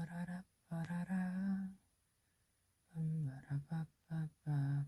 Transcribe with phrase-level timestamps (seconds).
[0.00, 1.68] 빠라라 빠라라.
[2.94, 4.86] 빰바라바빠빠.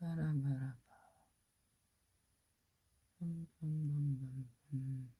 [0.00, 0.80] 빠라바라바
[3.20, 5.12] 빰빰빰빰빰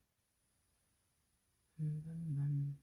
[1.79, 2.77] 빰빰빰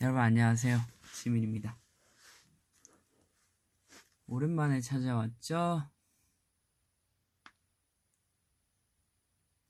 [0.00, 0.80] 여러분 안녕하세요.
[1.12, 1.79] 시민입니다
[4.30, 5.90] 오랜만에 찾아왔죠?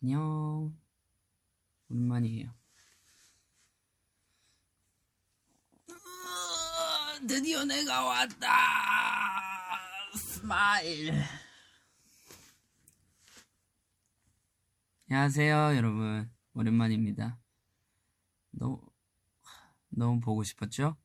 [0.03, 0.79] 안녕.
[1.89, 2.55] 오랜만이에요.
[5.89, 8.47] 으아, 드디어 내가 왔다.
[10.15, 11.15] Smile.
[15.09, 16.31] 안녕하세요 여러분.
[16.53, 17.41] 오랜만입니다.
[18.51, 18.79] 너무
[19.89, 20.99] 너무 보고 싶었죠?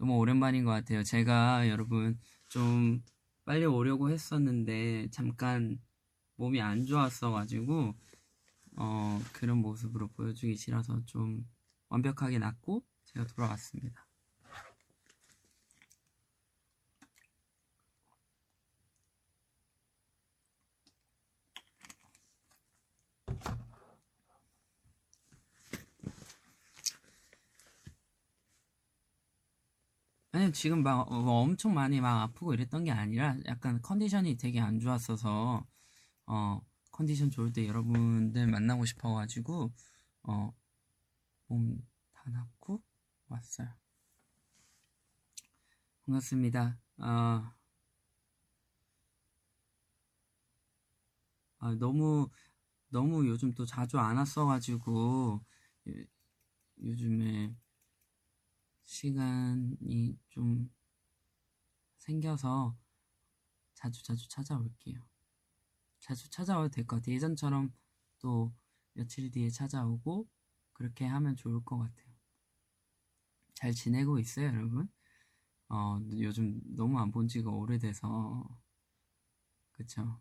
[0.00, 1.02] 너무 오랜만인 것 같아요.
[1.02, 3.02] 제가 여러분 좀
[3.44, 5.78] 빨리 오려고 했었는데 잠깐
[6.36, 7.94] 몸이 안 좋았어가지고
[8.76, 11.46] 어, 그런 모습으로 보여주기 싫어서 좀
[11.90, 14.09] 완벽하게 낫고 제가 돌아왔습니다.
[30.40, 34.60] 아니 지금 막 어, 뭐 엄청 많이 막 아프고 이랬던 게 아니라 약간 컨디션이 되게
[34.60, 35.66] 안 좋았어서
[36.26, 36.60] 어
[36.92, 39.72] 컨디션 좋을 때 여러분들 만나고 싶어가지고
[40.24, 40.52] 어
[41.48, 41.78] 몸
[42.14, 42.82] 다 낫고
[43.28, 43.68] 왔어요.
[46.04, 46.78] 반갑습니다.
[46.98, 47.54] 아,
[51.58, 52.28] 아 너무
[52.88, 55.40] 너무 요즘 또 자주 안 왔어가지고
[55.88, 55.92] 요,
[56.82, 57.54] 요즘에
[58.90, 60.68] 시간이 좀
[61.98, 62.74] 생겨서
[63.74, 65.02] 자주 자주 찾아올게요.
[66.00, 67.14] 자주 찾아와도 될 것 같아요.
[67.16, 67.72] 예전처럼
[68.20, 68.52] 또
[68.94, 70.28] 며칠 뒤에 찾아오고
[70.74, 72.10] 그렇게 하면 좋을 것 같아요.
[73.54, 74.88] 잘 지내고 있어요, 여러분?
[75.70, 78.44] 어, 요즘 너무 안 본 지가 오래돼서
[79.72, 80.20] 그쵸?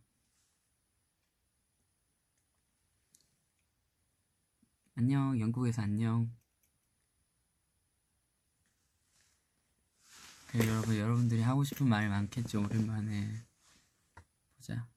[4.95, 6.31] 안녕, 영국에서 안녕.
[10.55, 13.45] 여러분 여러분들이 하고 싶은 말 많겠죠 오랜만에.
[14.55, 14.87] 보자.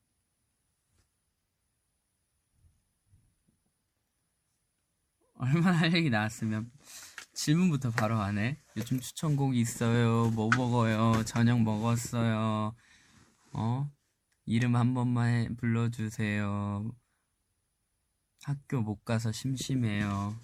[5.34, 6.70] 얼마나 할 얘기 나왔으면
[7.34, 8.62] 질문부터 바로 하네.
[8.76, 10.30] 요즘 추천곡 있어요.
[10.30, 11.24] 뭐 먹어요?
[11.24, 12.74] 저녁 먹었어요.
[13.52, 13.90] 어?
[14.46, 16.90] 이름 한 번만 불러주세요.
[18.44, 20.34] 학교 못 가서 심심해요.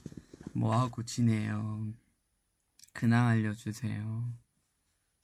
[0.53, 1.93] 뭐 하고 지내요?
[2.93, 4.48] 근황 알려주세요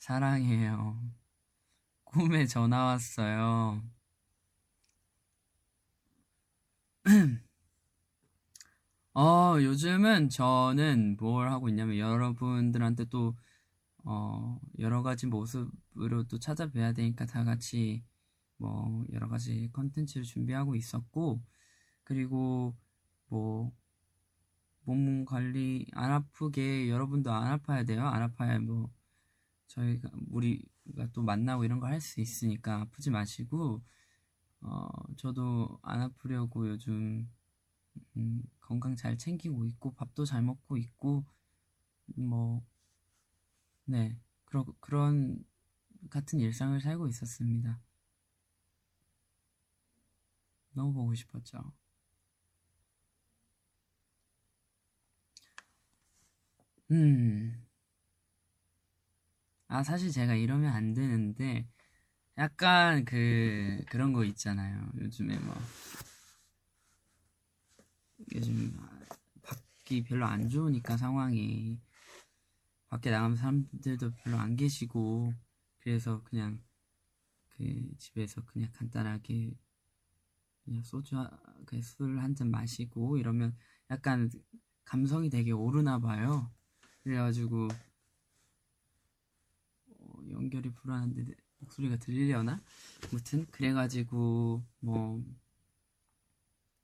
[0.04, 1.00] 사랑해요.
[2.04, 3.82] 꿈에 전화 왔어요.
[9.14, 13.34] 어, 요즘은 저는 뭘 하고 있냐면 여러분들한테 또,
[14.04, 18.04] 어, 여러 가지 모습으로 또 찾아뵈야 되니까 다 같이
[18.58, 21.40] 뭐 여러 가지 컨텐츠를 준비하고 있었고,
[22.04, 22.76] 그리고
[23.28, 23.72] 뭐,
[24.82, 28.06] 몸 관리 안 아프게 여러분도 안 아파야 돼요.
[28.06, 28.90] 안 아파야 뭐,
[29.74, 33.82] 저희가 우리가 또 만나고 이런 거 할 수 있으니까 아프지 마시고
[34.62, 37.30] 어 저도 안 아프려고 요즘
[38.16, 41.24] 음, 건강 잘 챙기고 있고 밥도 잘 먹고 있고
[42.16, 42.64] 뭐네
[44.44, 45.44] 그러, 그런
[46.10, 47.80] 같은 일상을 살고 있었습니다.
[50.74, 51.72] 너무 보고 싶었죠.
[56.90, 57.63] 음.
[59.68, 61.66] 아, 사실 제가 이러면 안 되는데,
[62.38, 64.90] 약간 그, 그런 거 있잖아요.
[65.00, 65.54] 요즘에 뭐,
[68.34, 68.76] 요즘
[69.42, 71.80] 밖이 별로 안 좋으니까 상황이,
[72.88, 75.32] 밖에 나가면 사람들도 별로 안 계시고,
[75.80, 76.62] 그래서 그냥,
[77.48, 79.56] 그 집에서 그냥 간단하게,
[80.64, 81.16] 그냥 소주,
[81.66, 83.56] 그술한 잔 마시고, 이러면
[83.90, 84.30] 약간
[84.84, 86.50] 감성이 되게 오르나 봐요.
[87.02, 87.68] 그래가지고,
[90.30, 91.24] 연결이 불안한데
[91.58, 92.62] 목소리가 들리려나?
[93.10, 95.24] 아무튼 그래가지고 뭐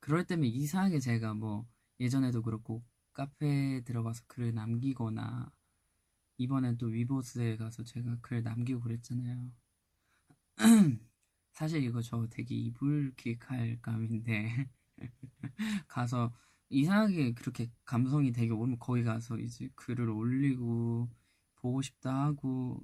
[0.00, 1.66] 그럴 때면 이상하게 제가 뭐
[1.98, 2.82] 예전에도 그렇고
[3.12, 5.52] 카페에 들어가서 글을 남기거나
[6.38, 9.52] 이번엔 또 위보스에 가서 제가 글 남기고 그랬잖아요.
[11.52, 14.68] 사실 이거 저 되게 이불킥할 감인데
[15.88, 16.32] 가서
[16.70, 21.10] 이상하게 그렇게 감성이 되게 오면 거기 가서 이제 글을 올리고
[21.56, 22.82] 보고 싶다 하고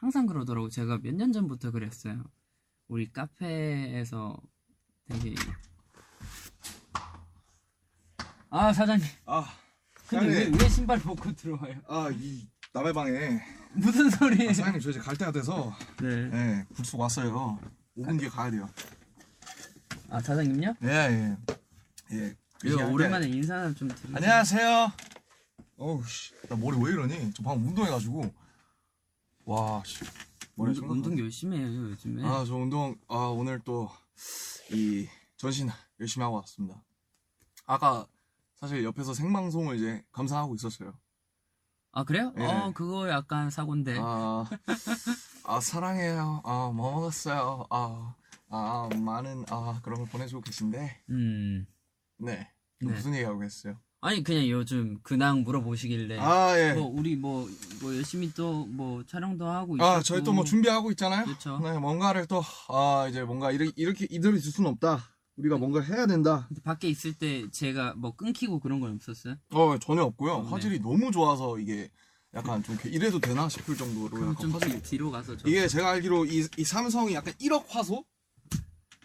[0.00, 0.68] 항상 그러더라고.
[0.68, 2.22] 제가 몇 년 전부터 그랬어요.
[2.88, 4.36] 우리 카페에서
[5.08, 5.34] 되게
[8.50, 9.44] 아 사장님 아,
[10.08, 10.60] 근데 왜, 사장님.
[10.60, 11.74] 왜 신발 벗고 들어와요?
[11.88, 14.50] 아, 이 남의 방에 무슨 소리예요?
[14.50, 16.30] 아, 사장님 저 이제 갈 때가 돼서 네.
[16.32, 17.58] 예, 불쑥 왔어요.
[17.98, 18.68] 5분 뒤에 가야 돼요.
[20.10, 20.74] 아 사장님요?
[20.84, 21.36] 예, 예.
[22.12, 22.36] 예.
[22.64, 24.16] 이거 얘기할 때- 오랜만에 인사 좀 드리세요.
[24.16, 24.92] 안녕하세요.
[25.78, 27.32] 어우 씨, 나 머리 왜 이러니?
[27.34, 28.32] 저 방금 운동해가지고
[29.46, 30.04] 와, 씨,
[30.54, 31.18] 머리 운동, 운동.
[31.18, 32.22] 열심히 해요 요즘에.
[32.24, 33.88] 아, 저 운동 아 오늘 또
[34.72, 35.06] 이
[35.36, 35.68] 전신
[36.00, 36.82] 열심히 하고 왔습니다.
[37.66, 38.06] 아까
[38.56, 40.98] 사실 옆에서 생방송을 이제 감상하고 있었어요.
[41.92, 42.32] 아 그래요?
[42.38, 42.44] 예.
[42.44, 43.96] 어 그거 약간 사고인데.
[44.00, 44.44] 아,
[45.44, 46.42] 아 사랑해요.
[46.44, 47.66] 아, 뭐 먹었어요.
[47.70, 48.14] 아,
[48.48, 51.66] 아 많은 아 그런 걸 보내주고 계신데, 음.
[52.18, 52.50] 네.
[52.80, 52.92] 네.
[52.92, 53.78] 무슨 얘기하고 계셨어요?
[54.06, 56.18] 아니 그냥 요즘 근황 물어보시길래.
[56.20, 56.74] 아 예.
[56.74, 57.48] 뭐 우리 뭐,
[57.80, 59.84] 뭐 열심히 또 뭐 촬영도 하고 있고.
[59.84, 61.24] 아 저희 또 뭐 준비하고 있잖아요.
[61.24, 61.58] 그렇죠.
[61.58, 65.02] 네, 뭔가를 또 아 이제 뭔가 이렇게 이렇게 이대로 있을 수는 없다.
[65.36, 66.46] 우리가 뭔가 해야 된다.
[66.48, 69.36] 근데 밖에 있을 때 제가 뭐 끊기고 그런 건 없었어요?
[69.52, 70.32] 어 전혀 없고요.
[70.34, 70.48] 어, 네.
[70.50, 71.90] 화질이 너무 좋아서 이게
[72.34, 75.48] 약간 좀 이렇게 이래도 되나 싶을 정도로 그럼 약간 좀 화질이 뒤, 뒤로 가서 저.
[75.48, 78.04] 이게 제가 알기로 이, 이 삼성이 약간 1억 화소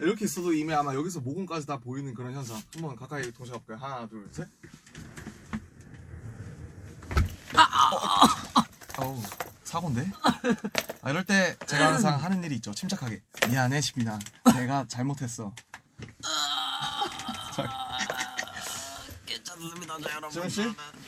[0.02, 2.60] 이렇게 있어도 이미 아마 여기서 모공까지 다 보이는 그런 현상.
[2.74, 3.78] 한번 가까이 동시에 볼까요?
[3.78, 4.48] 하나, 둘, 셋.
[8.98, 9.22] 어, 어우,
[9.64, 10.12] 사고인데?
[11.04, 12.74] 아, 이럴 때 제가 항상 하는 일이 있죠.
[12.74, 13.22] 침착하게.
[13.50, 14.18] 미안해, 시빈아.
[14.56, 15.54] 내가 잘못했어.
[19.26, 20.30] 괜찮습니다, 여러분.
[20.32, 20.64] 지훈 씨?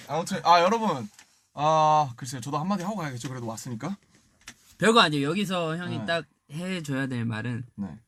[0.07, 1.09] 아무튼 아 여러분
[1.53, 3.97] 아 글쎄요 저도 한마디 하고 가야겠죠 그래도 왔으니까
[4.77, 5.29] 별거 아니에요.
[5.29, 6.05] 여기서 형이 네.
[6.05, 7.99] 딱 해줘야 될 말은 네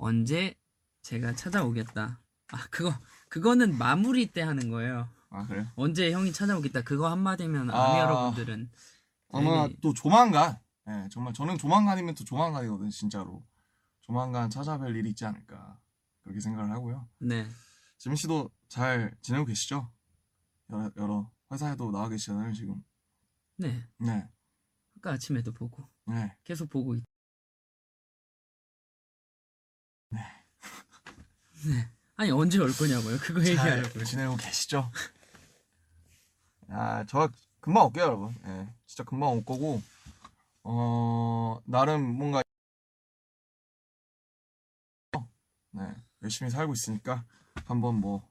[0.00, 0.54] 언제
[1.02, 2.20] 제가 찾아오겠다.
[2.52, 2.92] 아 그거
[3.28, 5.08] 그거는 마무리 때 하는 거예요.
[5.28, 5.66] 아 그래요?
[5.76, 6.82] 언제 형이 찾아오겠다.
[6.82, 7.90] 그거 한마디면 아.
[7.90, 8.70] 아미 여러분들은
[9.32, 10.58] 아마 되게- 또 조만간
[10.88, 13.44] 예 정말 저는 조만간이면 또 조만간이거든 진짜로
[14.00, 15.78] 조만간 찾아뵐 일이 있지 않을까
[16.24, 17.46] 그렇게 생각을 하고요 네.
[17.98, 19.92] 지민 씨도 잘 지내고 계시죠?
[20.70, 22.82] 여러, 여러 회사에도 나와 계시잖아요 지금
[23.56, 23.86] 네.
[23.98, 24.26] 네
[24.96, 26.34] 아까 아침에도 보고 네.
[26.42, 27.04] 계속 보고 있.
[30.08, 30.18] 네.
[30.18, 31.49] 네.
[32.16, 33.18] 아니 언제 올 거냐고요?
[33.18, 34.04] 그거 잘 얘기하려고요.
[34.04, 34.90] 지내고 계시죠?
[36.68, 37.28] 아, 저
[37.60, 38.34] 금방 올게요, 여러분.
[38.46, 39.82] 예, 진짜 금방 올 거고,
[40.62, 42.42] 어, 나름 뭔가,
[45.72, 47.24] 네, 열심히 살고 있으니까,
[47.64, 48.26] 한번 뭐,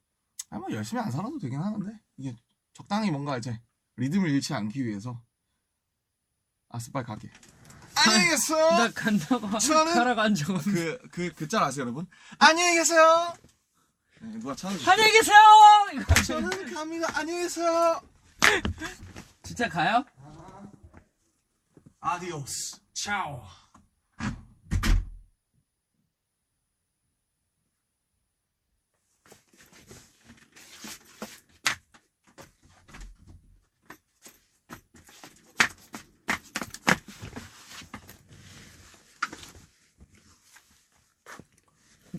[0.50, 2.36] 아, 뭐, 열심히 안 살아도 되긴 하는데, 이게
[2.74, 3.60] 적당히 뭔가 이제,
[3.98, 5.22] 리듬을 잃지 않기 위해서,
[6.70, 7.30] 아스팔 가게.
[8.06, 8.58] 안녕히 계세요!
[8.72, 10.74] 나 간다고 저는- 가라고 한적 없는.
[10.74, 12.08] 그, 그, 그 짤 아세요, 여러분?
[12.38, 13.34] 안녕히 계세요!
[14.22, 14.92] 네, 누가 찾아주세요.
[14.92, 15.36] 안녕히 계세요.
[15.94, 16.14] 이거.
[16.24, 17.08] 저는 갑니다.
[17.18, 18.02] 안녕히 계세요.
[19.44, 20.04] 진짜 가요?
[22.02, 22.78] 아디오스.
[22.94, 23.42] 차오.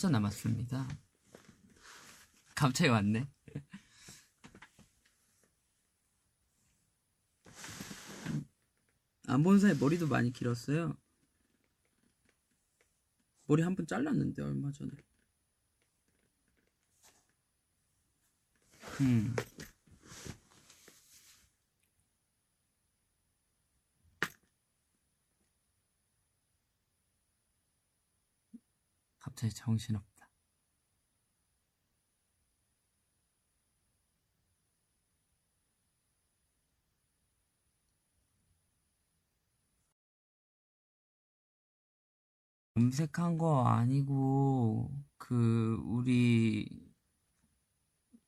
[0.01, 0.89] 한참 남았습니다.
[2.55, 3.29] 갑자기 왔네.
[9.27, 10.97] 안 본 사이 머리도 많이 길었어요.
[13.45, 14.91] 머리 한 번 잘랐는데 얼마 전에.
[19.03, 19.37] 음.
[29.41, 30.29] 갑자기 정신없다.
[42.77, 46.69] 염색한 거 아니고 그 우리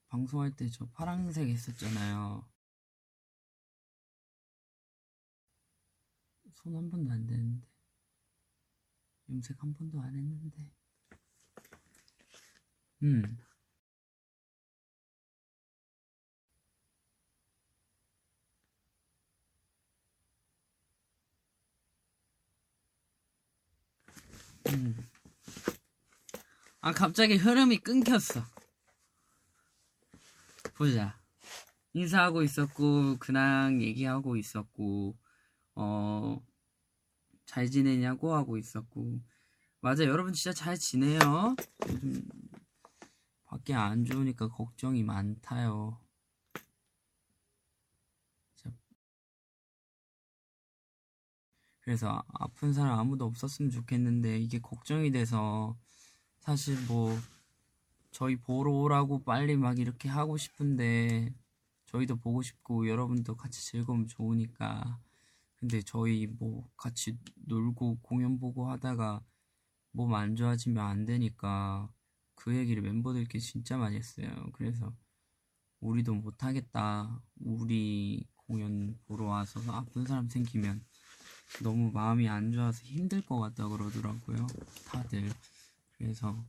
[0.08, 2.48] 방송할 때 저 파란색 했었잖아요.
[6.54, 7.66] 손 한 번도 안 대는데
[9.28, 10.81] 염색 한 번도 안 했는데.
[13.02, 13.38] 음.
[24.68, 24.96] 음.
[26.80, 28.44] 아, 갑자기 흐름이 끊겼어.
[30.74, 31.18] 보자.
[31.94, 35.16] 인사하고 있었고, 근황 얘기하고 있었고,
[35.74, 36.40] 어,
[37.46, 39.20] 잘 지내냐고 하고 있었고.
[39.80, 41.56] 맞아, 여러분 진짜 잘 지내요.
[41.88, 42.22] 요즘
[43.52, 45.98] 밖에 안 좋으니까 걱정이 많다요.
[51.80, 55.76] 그래서 아픈 사람 아무도 없었으면 좋겠는데 이게 걱정이 돼서
[56.40, 57.16] 사실 뭐
[58.12, 61.34] 저희 보러 오라고 빨리 막 이렇게 하고 싶은데
[61.86, 65.00] 저희도 보고 싶고 여러분도 같이 즐거우면 좋으니까
[65.56, 69.22] 근데 저희 뭐 같이 놀고 공연 보고 하다가
[69.92, 71.90] 몸 안 좋아지면 안 되니까
[72.42, 74.28] 그 얘기를 멤버들끼리 진짜 많이 했어요.
[74.54, 74.92] 그래서
[75.78, 77.22] 우리도 못하겠다.
[77.36, 80.84] 우리 공연 보러 와서 아픈 사람 생기면
[81.62, 84.48] 너무 마음이 안 좋아서 힘들 것 같다 그러더라고요.
[84.86, 85.30] 다들.
[85.96, 86.44] 그래서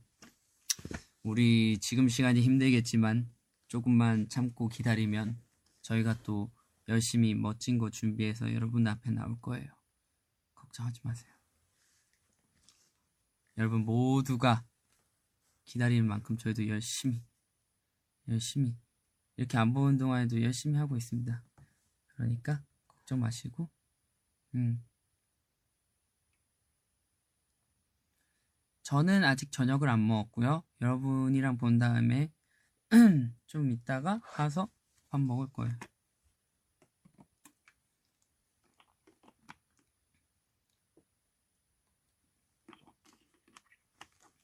[1.22, 3.30] 우리 지금 시간이 힘들겠지만
[3.68, 5.40] 조금만 참고 기다리면
[5.82, 6.50] 저희가 또
[6.88, 9.68] 열심히 멋진 거 준비해서 여러분 앞에 나올 거예요.
[10.56, 11.32] 걱정하지 마세요.
[13.58, 14.64] 여러분 모두가
[15.64, 17.22] 기다리는 만큼 저희도 열심히
[18.28, 18.76] 열심히
[19.36, 21.42] 이렇게 안 보는 동안에도 열심히 하고 있습니다.
[22.08, 23.68] 그러니까 걱정 마시고
[24.54, 24.84] 음.
[28.82, 30.62] 저는 아직 저녁을 안 먹었고요.
[30.80, 32.30] 여러분이랑 본 다음에
[33.46, 34.68] 좀 이따가 가서
[35.08, 35.74] 밥 먹을 거예요.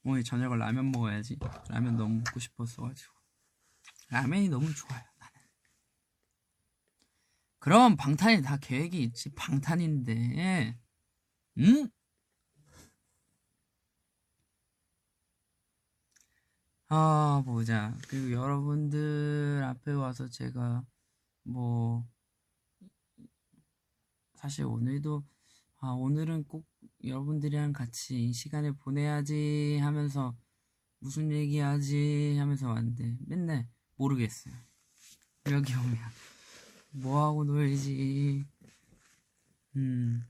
[0.03, 1.39] 오늘 저녁을 라면 먹어야지.
[1.69, 3.13] 라면 너무 먹고 싶었어가지고.
[4.11, 5.41] 라면이 너무 좋아요, 나는.
[7.59, 9.31] 그럼 방탄이 다 계획이 있지.
[9.35, 10.79] 방탄인데.
[11.59, 11.91] 응?
[16.89, 17.97] 아, 보자.
[18.09, 20.85] 그리고 여러분들 앞에 와서 제가
[21.45, 22.05] 뭐
[24.35, 25.23] 사실 오늘도
[25.81, 26.67] 아, 오늘은 꼭
[27.05, 30.37] 여러분들이랑 같이 이 시간을 보내야지 하면서
[30.99, 34.55] 무슨 얘기하지 하면서 왔는데 맨날 모르겠어요.
[35.51, 35.97] 여기 오면
[36.93, 38.45] 뭐하고 놀지?
[39.77, 40.27] 음.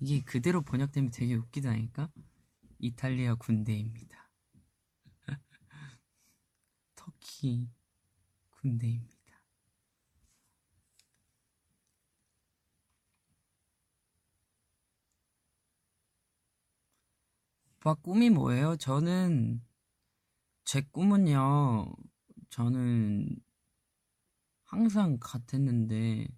[0.00, 2.10] 이게 그대로 번역되면 되게 웃기다니까?
[2.78, 4.29] 이탈리아 군대입니다.
[7.40, 7.70] 터키
[8.50, 9.42] 군대입니다.
[17.76, 18.76] 오빠 꿈이 뭐예요?
[18.76, 19.64] 저는
[20.64, 21.94] 제 꿈은요.
[22.50, 23.26] 저는
[24.64, 26.28] 항상 같았는데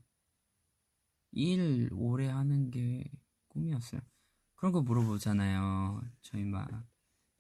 [1.33, 3.11] 일 오래 하는 게
[3.49, 4.01] 꿈이었어요.
[4.55, 6.01] 그런 거 물어보잖아요.
[6.21, 6.87] 저희 막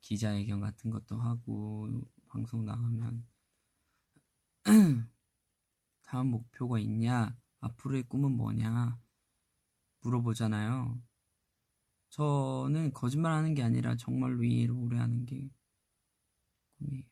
[0.00, 1.88] 기자회견 같은 것도 하고
[2.26, 3.31] 방송 나가면
[6.04, 7.36] 다음 목표가 있냐?
[7.60, 8.98] 앞으로의 꿈은 뭐냐?
[10.02, 11.00] 물어보잖아요.
[12.10, 15.50] 저는 거짓말 하는 게 아니라 정말로 이 일을 오래 하는 게
[16.78, 17.04] 꿈이에요.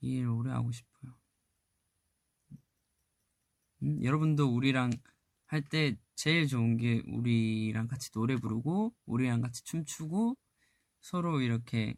[0.00, 1.14] 이 일을 오래 하고 싶어요.
[3.82, 4.90] 음, 여러분도 우리랑
[5.46, 10.36] 할 때 제일 좋은 게 우리랑 같이 노래 부르고 우리랑 같이 춤추고
[11.02, 11.94] 서로 이렇게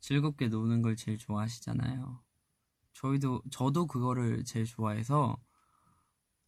[0.00, 2.22] 즐겁게 노는 걸 제일 좋아하시잖아요.
[2.96, 5.36] 저희도 저도 그거를 제일 좋아해서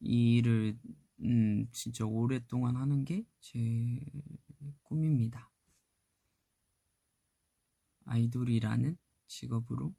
[0.01, 0.79] 이 일을
[1.21, 3.59] 음, 진짜 오랫동안 하는 게 제
[4.83, 5.51] 꿈입니다.
[8.07, 9.95] 아이돌이라는 직업으로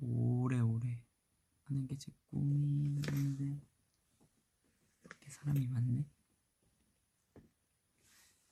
[0.00, 1.02] 오래오래
[1.64, 3.10] 하는 게 제 꿈인데
[5.04, 6.04] 이렇게 사람이 많네.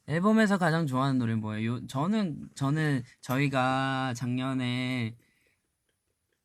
[0.07, 1.87] 앨범에서 가장 좋아하는 노래 뭐예요?
[1.87, 5.17] 저는 저는 저희가 작년에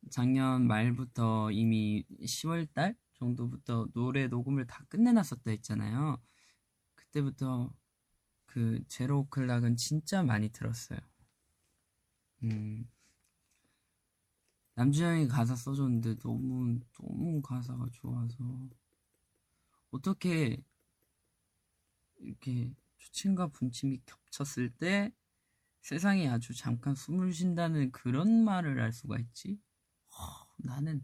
[0.09, 6.21] 작년 말부터 이미 10월 달 정도부터 노래 녹음을 다 끝내놨었다 했잖아요.
[6.95, 7.73] 그때부터
[8.45, 10.99] 그 제로 오클락은 진짜 많이 들었어요.
[12.43, 12.89] 음.
[14.75, 18.69] 남주영이 가사 써줬는데 너무 너무 가사가 좋아서
[19.91, 20.61] 어떻게
[22.17, 25.13] 이렇게 초침과 분침이 겹쳤을 때
[25.81, 29.59] 세상이 아주 잠깐 숨을 쉰다는 그런 말을 할 수가 있지?
[30.67, 31.03] 허, 나는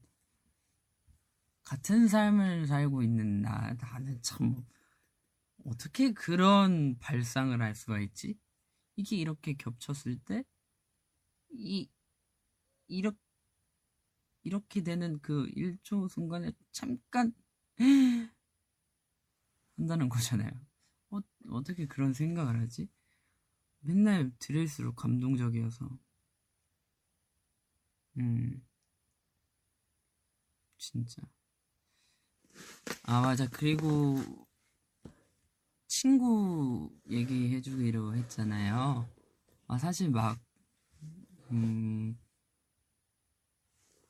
[1.64, 4.56] 같은 삶을 살고 있는 나, 나는 참,
[5.66, 8.38] 어떻게 그런 발상을 할 수가 있지?
[8.98, 10.44] 이게 이렇게 겹쳤을 때,
[11.52, 11.90] 이,
[12.88, 13.18] 이렇게,
[14.44, 17.34] 이렇게 되는 그 1초 순간에 잠깐,
[19.78, 20.50] 한다는 거잖아요.
[21.12, 22.88] 어, 어떻게 그런 생각을 하지?
[23.82, 25.90] 맨날 들을수록 감동적이어서.
[28.18, 28.62] 음,
[30.82, 31.22] 진짜.
[33.04, 34.18] 아 맞아 그리고
[35.88, 39.08] 친구 얘기해주기로 했잖아요.
[39.68, 40.40] 아 사실 막
[41.52, 42.18] 음.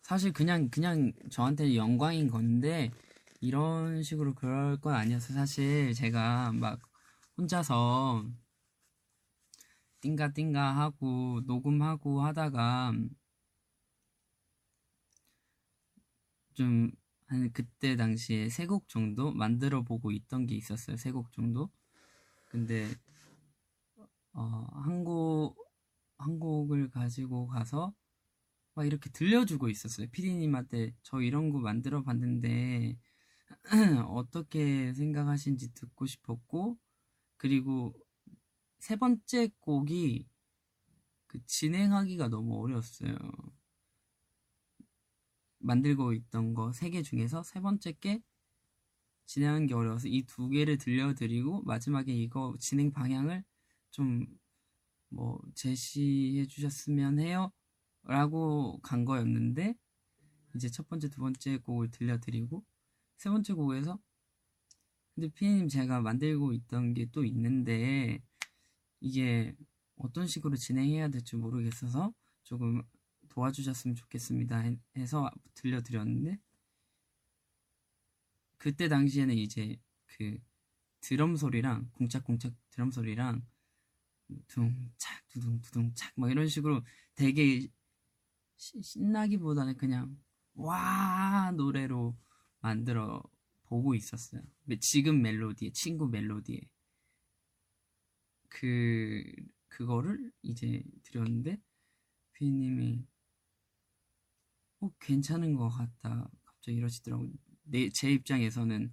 [0.01, 2.91] 사실 그냥 그냥 저한테 영광인 건데
[3.41, 5.37] 이런 식으로 그럴 건 아니었어요.
[5.37, 6.79] 사실 제가 막
[7.37, 8.25] 혼자서
[9.99, 12.93] 띵가띵가 하고 녹음하고 하다가
[16.61, 16.91] 좀
[17.31, 20.97] 한 그때 당시에 세 곡 정도 만들어 보고 있던 게 있었어요.
[20.97, 21.71] 세 곡 정도.
[22.49, 22.87] 근데
[24.33, 24.41] 어,
[24.83, 25.55] 한 곡,
[26.17, 27.93] 한 곡을 가지고 가서
[28.75, 30.07] 막 이렇게 들려주고 있었어요.
[30.11, 32.97] 피디님한테 저 이런 거 만들어 봤는데
[34.09, 36.77] 어떻게 생각하신지 듣고 싶었고
[37.37, 37.93] 그리고
[38.79, 40.27] 세 번째 곡이
[41.27, 43.15] 그 진행하기가 너무 어려웠어요.
[45.63, 48.21] 만들고 있던 거 세 개 중에서 세 번째 게
[49.25, 53.43] 진행하는 게 어려워서 이 두 개를 들려드리고 마지막에 이거 진행 방향을
[53.91, 54.27] 좀
[55.09, 57.51] 뭐 제시해 주셨으면 해요
[58.03, 59.75] 라고 간 거였는데
[60.55, 62.63] 이제 첫 번째 두 번째 곡을 들려드리고
[63.17, 63.99] 세 번째 곡에서
[65.15, 68.21] 근데 피디님 제가 만들고 있던 게 또 있는데
[69.01, 69.55] 이게
[69.97, 72.81] 어떤 식으로 진행해야 될지 모르겠어서 조금
[73.31, 74.63] 도와주셨으면 좋겠습니다
[74.97, 76.37] 해서 들려드렸는데
[78.57, 80.37] 그때 당시에는 이제 그
[80.99, 83.45] 드럼 소리랑 공짝공짝 드럼 소리랑
[84.47, 86.83] 둥착 두둥 두둥 착 막 이런 식으로
[87.15, 87.67] 되게
[88.55, 90.15] 신나기보다는 그냥
[90.53, 92.15] 와 노래로
[92.59, 93.23] 만들어
[93.63, 94.41] 보고 있었어요.
[94.79, 96.61] 지금 멜로디에 친구 멜로디에
[98.49, 99.23] 그
[99.69, 101.59] 그거를 이제 드렸는데
[102.33, 103.05] 피디님이
[104.81, 106.29] 어 괜찮은 것 같다.
[106.43, 107.29] 갑자기 이러시더라고요.
[107.63, 108.91] 내, 제 입장에서는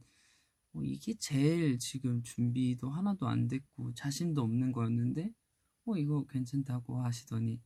[0.74, 5.33] 어, 이게 제일 지금 준비도 하나도 안 됐고 자신도 없는 거였는데
[5.87, 7.61] 어 이거 괜찮다고 하시더니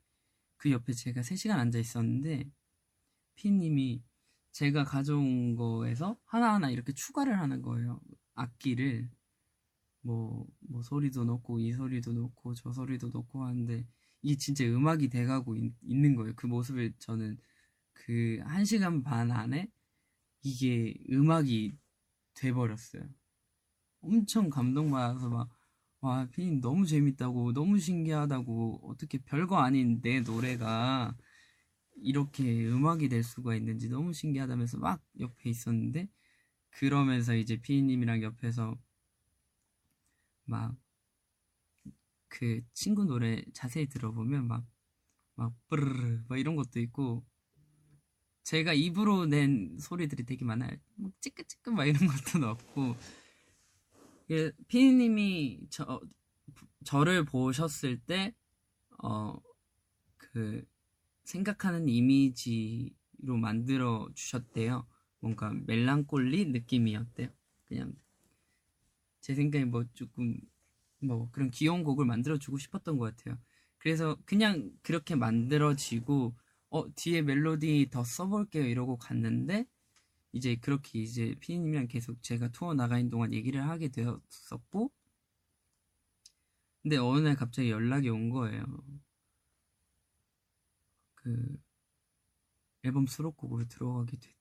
[0.57, 2.51] 그 옆에 제가 3시간 앉아 있었는데
[3.35, 4.03] 피님이
[4.53, 8.01] 제가 가져온 거에서 하나하나 이렇게 추가를 하는 거예요.
[8.35, 9.11] 악기를.
[10.03, 13.87] 뭐, 뭐 소리도 넣고 이 소리도 넣고 저 소리도 넣고 하는데
[14.23, 16.35] 이게 진짜 음악이 돼가고 있, 있는 거예요.
[16.37, 17.39] 그 모습을 저는
[17.95, 19.69] 그 1시간 반 안에
[20.43, 21.77] 이게 음악이
[22.35, 23.05] 돼버렸어요.
[24.03, 25.49] 엄청 감동받아서 막,
[26.01, 31.17] 와, 피님 너무 재밌다고, 너무 신기하다고, 어떻게 별거 아닌 내 노래가
[31.97, 36.09] 이렇게 음악이 될 수가 있는지 너무 신기하다면서 막 옆에 있었는데,
[36.71, 38.77] 그러면서 이제 피디님이랑 옆에서
[40.45, 40.77] 막,
[42.29, 44.67] 그 친구 노래 자세히 들어보면 막,
[45.37, 47.25] 막, 뿌르르, 막 이런 것도 있고,
[48.45, 50.77] 제가 입으로 낸 소리들이 되게 많아요.
[50.97, 52.97] 뭐 찌끄찌끄 막 이런 것도 넣고
[54.31, 56.01] 예, 피디님이 저
[56.85, 58.35] 저를 보셨을 때
[59.03, 59.41] 어
[60.19, 60.65] 그
[61.25, 64.87] 생각하는 이미지로 만들어 주셨대요.
[65.21, 67.29] 뭔가 멜랑콜리 느낌이었대요.
[67.67, 67.95] 그냥
[69.21, 70.41] 제 생각에 뭐 조금
[71.01, 73.39] 뭐 그런 귀여운 곡을 만들어 주고 싶었던 것 같아요.
[73.79, 76.35] 그래서 그냥 그렇게 만들어지고
[76.73, 79.67] 어 뒤에 멜로디 더 써볼게요 이러고 갔는데
[80.33, 84.91] 이제 그렇게 이제 피디님이랑 계속 제가 투어 나가는 동안 얘기를 하게 되었었고
[86.83, 88.65] 근데 어느 날 갑자기 연락이 온 거예요
[91.15, 91.59] 그
[92.85, 94.35] 앨범 수록곡으로 들어가게 됐,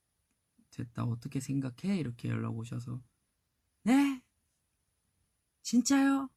[0.72, 1.98] 됐다 어떻게 생각해?
[2.00, 3.02] 이렇게 연락 오셔서
[3.84, 4.22] 네?
[5.64, 6.30] 진짜요?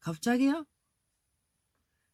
[0.00, 0.66] 갑자기요?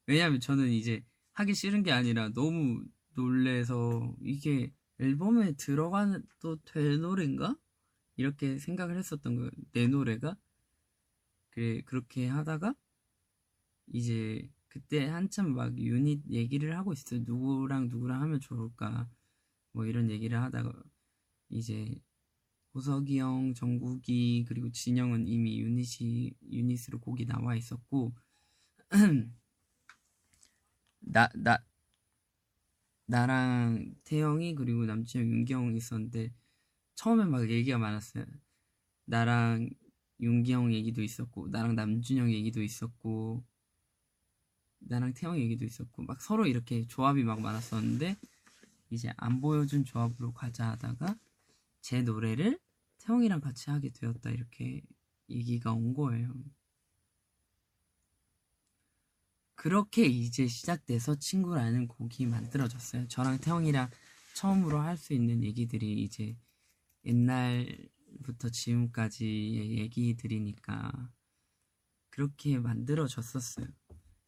[0.07, 7.57] 왜냐면 저는 이제 하기 싫은 게 아니라 너무 놀래서 이게 앨범에 들어가도 될 노래인가?
[8.17, 9.51] 이렇게 생각을 했었던 거예요.
[9.73, 10.37] 내 노래가.
[11.51, 12.75] 그래, 그렇게 하다가
[13.89, 17.21] 이제 그때 한참 막 유닛 얘기를 하고 있어요.
[17.25, 19.09] 누구랑 누구랑 하면 좋을까.
[19.73, 20.73] 뭐 이런 얘기를 하다가
[21.49, 22.01] 이제
[22.75, 28.15] 호석이 형, 정국이 그리고 진영은 이미 유닛이 유닛으로 곡이 나와 있었고
[31.07, 31.65] 나, 나,
[33.07, 36.33] 나랑 태영이 그리고 남친형 윤기형 있었는데
[36.95, 38.25] 처음에 막 얘기가 많았어요.
[39.05, 39.71] 나랑
[40.21, 43.45] 윤기형 얘기도 있었고 나랑 남준형 얘기도 있었고
[44.79, 48.17] 나랑 태영 얘기도 있었고 막 서로 이렇게 조합이 막 많았었는데
[48.91, 51.19] 이제 안 보여준 조합으로 가자 하다가
[51.81, 52.59] 제 노래를
[52.99, 54.83] 태영이랑 같이 하게 되었다 이렇게
[55.29, 56.33] 얘기가 온 거예요.
[59.65, 63.09] 그렇게 이제 시작돼서 친구라는 곡이 만들어졌어요.
[63.09, 63.89] 저랑 태영이랑
[64.35, 66.37] 처음으로 할 수 있는 얘기들이 이제
[67.07, 71.11] 옛날부터 지금까지의 얘기들이니까
[72.11, 73.67] 그렇게 만들어졌었어요.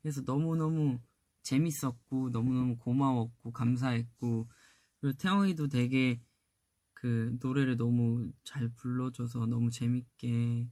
[0.00, 0.98] 그래서 너무너무
[1.42, 4.48] 재밌었고 너무너무 고마웠고 감사했고
[5.02, 6.18] 그리고 태영이도 되게
[6.94, 10.66] 그 노래를 너무 잘 불러줘서 너무 재밌게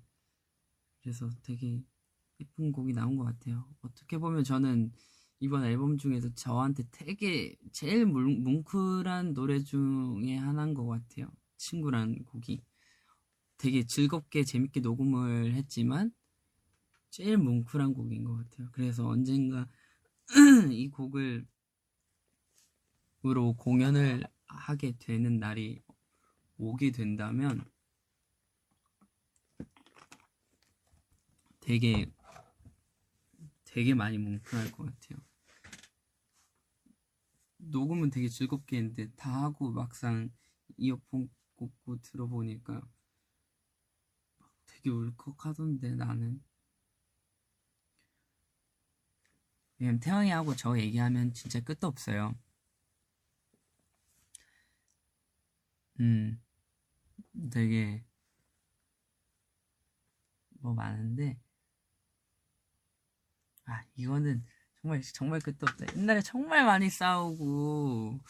[1.02, 1.82] 그래서 되게
[2.40, 3.64] 예쁜 곡이 나온 것 같아요.
[3.82, 4.92] 어떻게 보면 저는
[5.40, 11.28] 이번 앨범 중에서 저한테 되게 제일 뭉- 뭉클한 노래 중에 하나인 것 같아요.
[11.56, 12.62] 친구란 곡이
[13.58, 16.12] 되게 즐겁게 재밌게 녹음을 했지만
[17.10, 18.68] 제일 뭉클한 곡인 것 같아요.
[18.72, 19.68] 그래서 언젠가
[20.72, 21.46] 이 곡을
[23.26, 25.82] 으로 공연을 하게 되는 날이
[26.58, 27.64] 오게 된다면
[31.60, 32.04] 되게
[33.74, 35.18] 되게 많이 뭉클할 것 같아요.
[37.56, 40.30] 녹음은 되게 즐겁게 했는데 다 하고 막상
[40.76, 42.80] 이어폰 꽂고 들어보니까
[44.66, 46.40] 되게 울컥하던데 나는
[49.80, 52.38] 왜냐면 태영이하고 저 얘기하면 진짜 끝도 없어요.
[55.98, 56.40] 음,
[57.50, 58.04] 되게
[60.60, 61.43] 뭐 많은데
[63.66, 64.44] 아 이거는
[64.80, 65.96] 정말 정말 끝도 없다.
[65.96, 68.20] 옛날에 정말 많이 싸우고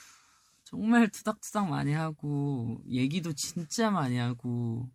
[0.64, 4.90] 정말 투닥투닥 많이 하고 얘기도 진짜 많이 하고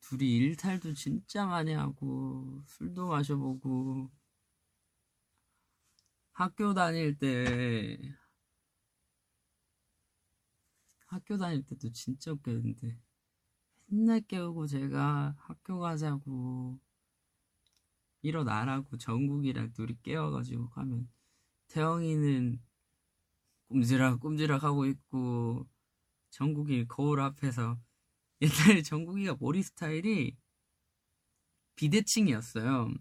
[0.00, 4.10] 둘이 일탈도 진짜 많이 하고 술도 마셔보고
[6.32, 7.96] 학교 다닐 때
[11.06, 12.98] 학교 다닐 때도 진짜 웃겼는데
[13.86, 16.78] 맨날 깨우고 제가 학교 가자고
[18.24, 21.08] 일어나라고 정국이랑 둘이 깨워가지고 가면
[21.68, 22.58] 태영이는
[23.68, 25.68] 꼼지락 꼼지락 하고 있고
[26.30, 27.78] 정국이 거울 앞에서
[28.40, 30.36] 옛날에 정국이가 머리 스타일이
[31.76, 32.94] 비대칭이었어요.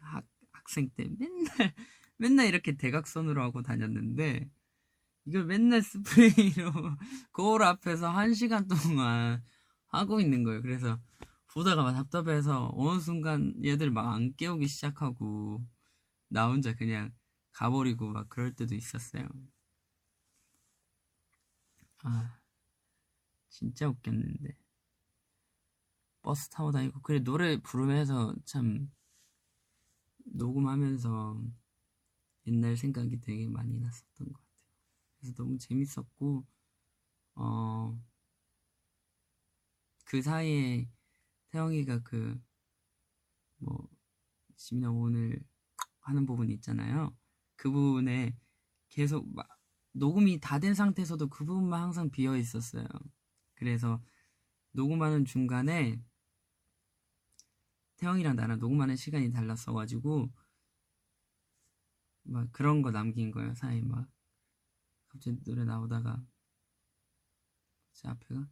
[0.00, 1.74] 학, 학생 때 맨날
[2.18, 4.50] 맨날 이렇게 대각선으로 하고 다녔는데
[5.24, 6.72] 이걸 맨날 스프레이로
[7.32, 9.42] 거울 앞에서 한 시간 동안
[9.86, 10.60] 하고 있는 거예요.
[10.60, 11.00] 그래서
[11.54, 15.64] 보다가 막 답답해서 어느 순간 얘들 막 안 깨우기 시작하고
[16.28, 17.12] 나 혼자 그냥
[17.52, 19.28] 가버리고 막 그럴 때도 있었어요.
[22.04, 22.40] 아,
[23.48, 24.56] 진짜 웃겼는데.
[26.22, 28.90] 버스 타고 다니고, 그래, 노래 부르면서 참,
[30.34, 31.42] 녹음하면서
[32.46, 34.50] 옛날 생각이 되게 많이 났었던 것 같아요.
[35.20, 36.44] 그래서 너무 재밌었고,
[37.36, 37.98] 어,
[40.04, 40.86] 그 사이에
[41.52, 42.40] 태영이가 그,
[43.58, 43.88] 뭐,
[44.56, 45.38] 지민아 오늘
[46.00, 47.16] 하는 부분 있잖아요.
[47.56, 48.36] 그 부분에
[48.88, 49.48] 계속 막,
[49.92, 52.86] 녹음이 다 된 상태에서도 그 부분만 항상 비어 있었어요.
[53.54, 54.02] 그래서
[54.72, 56.02] 녹음하는 중간에
[57.96, 60.30] 태영이랑 나랑 녹음하는 시간이 달랐어가지고
[62.24, 63.54] 막 그런 거 남긴 거예요.
[63.54, 64.08] 사이 막
[65.08, 66.24] 갑자기 노래 나오다가
[67.92, 68.48] 제 앞에가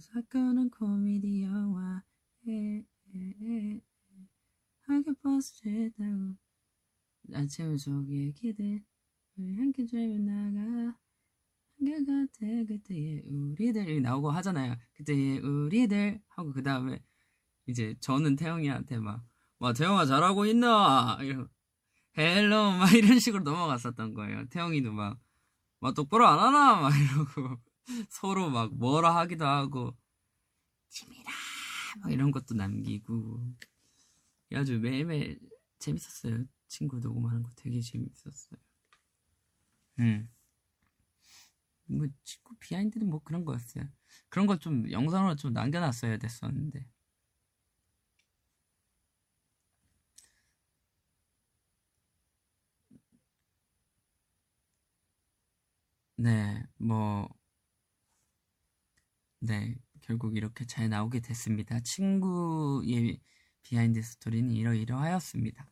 [0.00, 2.02] 사건은 코미디 영화.
[2.48, 3.80] 에, 에, 에,
[4.82, 6.36] 학교 버스 타고
[7.32, 8.82] 아침을 속에 기대
[9.36, 10.98] 우리 함께 drive 나가.
[11.78, 12.64] 한결같아.
[12.68, 13.88] 그때의 우리들.
[13.88, 14.76] 이 나오고 하잖아요.
[14.94, 16.20] 그때의 우리들.
[16.28, 17.02] 하고 그 다음에
[17.66, 21.18] 이제 저는 태영이한테 막 와 태영아 잘하고 있나?
[21.22, 21.46] 이러
[22.18, 24.48] hello 막 이런 식으로 넘어갔었던 거예요.
[24.48, 25.20] 태영이도 막,
[25.78, 26.80] 막 똑바로 안 하나?
[26.80, 27.60] 막 이러고
[28.10, 29.96] 서로 막 뭐라 하기도 하고
[30.90, 31.30] 지민아
[32.02, 33.40] 막 이런 것도 남기고.
[34.54, 35.40] 아주 매일매일
[35.78, 36.44] 재밌었어요.
[36.68, 38.60] 친구 녹음하는 거 되게 재밌었어요.
[39.98, 40.28] 음.
[41.86, 43.84] 뭐 친구 비하인드는 뭐 그런 거였어요.
[44.28, 46.86] 그런 걸좀 영상으로 좀 남겨놨어야 됐었는데.
[56.16, 57.28] 네, 뭐,
[59.44, 61.80] 네, 결국 이렇게 잘 나오게 됐습니다.
[61.80, 63.18] 친구의
[63.62, 65.68] behind story는 이러이러하였습니다.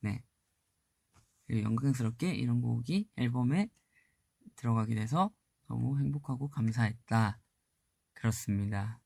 [0.00, 0.22] 네.
[1.46, 3.70] 그리고 영광스럽게 이런 곡이 앨범에
[4.56, 5.32] 들어가게 돼서
[5.68, 7.40] 너무 행복하고 감사했다.
[8.12, 9.00] 그렇습니다.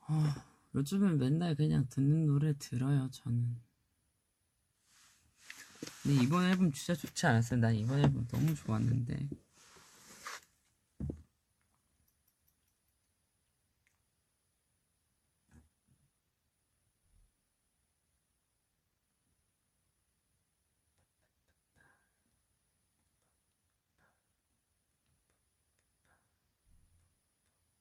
[0.00, 3.69] 아, 요즘은 맨날 그냥 듣는 노래 들어요, 저는.
[6.02, 7.60] 근데 이번 앨범 진짜 좋지 않았어요?
[7.60, 9.28] 난 이번 앨범 너무 좋았는데.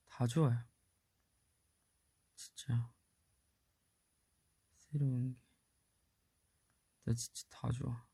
[0.09, 0.57] 다 좋아요.
[2.35, 2.89] 진짜.
[4.91, 5.48] 새로운 게.
[7.09, 8.05] 나 진짜 다 좋아.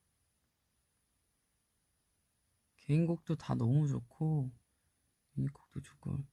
[2.77, 4.49] 개인곡도 다 너무 좋고,
[5.37, 6.23] 유닛곡도 좋고.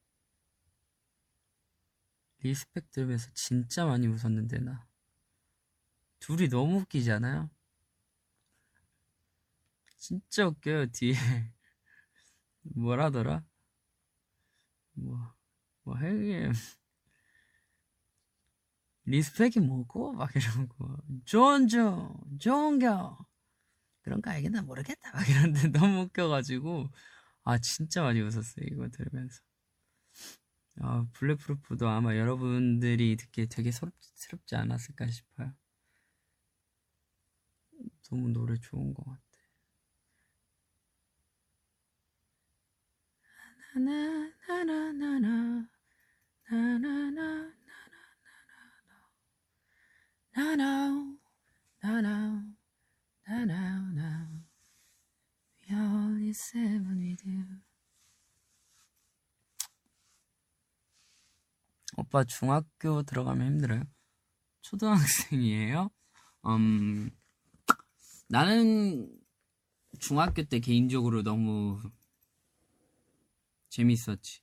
[2.39, 4.87] Respect 들으면서 진짜 많이 웃었는데, 나.
[6.21, 7.51] 둘이 너무 웃기지 않아요?
[9.97, 11.15] 진짜 웃겨요, 뒤에.
[12.63, 13.45] 뭐라더라?
[14.93, 15.35] 뭐,
[15.83, 16.53] 뭐, 형님.
[19.05, 20.13] 리스펙이 뭐고?
[20.13, 20.31] 막
[20.69, 20.97] 거.
[21.25, 23.17] 존중, 존경.
[24.03, 25.13] 그런 거 알겠나 모르겠다.
[25.13, 26.89] 막 이런데 너무 웃겨가지고.
[27.45, 28.67] 아, 진짜 많이 웃었어요.
[28.71, 29.41] 이거 들으면서.
[30.81, 35.53] 아, 블랙프루프도 아마 여러분들이 듣기에 되게 새롭지 않았을까 싶어요.
[38.11, 39.23] 너무 노래 좋은 것 같아.
[43.75, 45.69] 나나나나나나
[46.51, 47.62] 나나
[50.35, 51.17] 나 Now, now,
[51.83, 52.43] now, now,
[53.27, 54.29] now, now, now.
[55.69, 57.45] We are only seven with you.
[61.97, 63.85] 오빠 중학교 들어가면 힘들어요?
[64.63, 65.91] 초등학생이에요?
[66.47, 67.11] 음,
[68.29, 69.15] 나는
[69.99, 71.79] 중학교 때 개인적으로 너무
[73.69, 74.42] 재밌었지.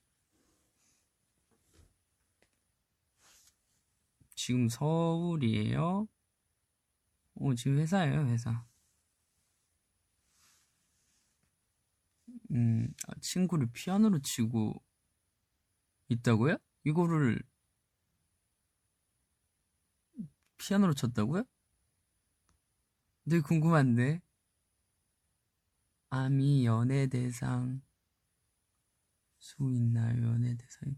[4.40, 6.08] 지금 서울이에요?
[7.36, 8.66] 어, 지금 회사예요, 회사.
[12.52, 14.82] 음, 아, 친구를 피아노로 치고
[16.08, 16.58] 있다고요?
[16.86, 17.42] 이거를
[20.58, 21.44] 피아노로 쳤다고요?
[23.30, 24.22] 되게 궁금한데.
[26.12, 27.82] 아미 연예대상
[29.38, 30.24] 수 있나요?
[30.24, 30.96] 연예대상이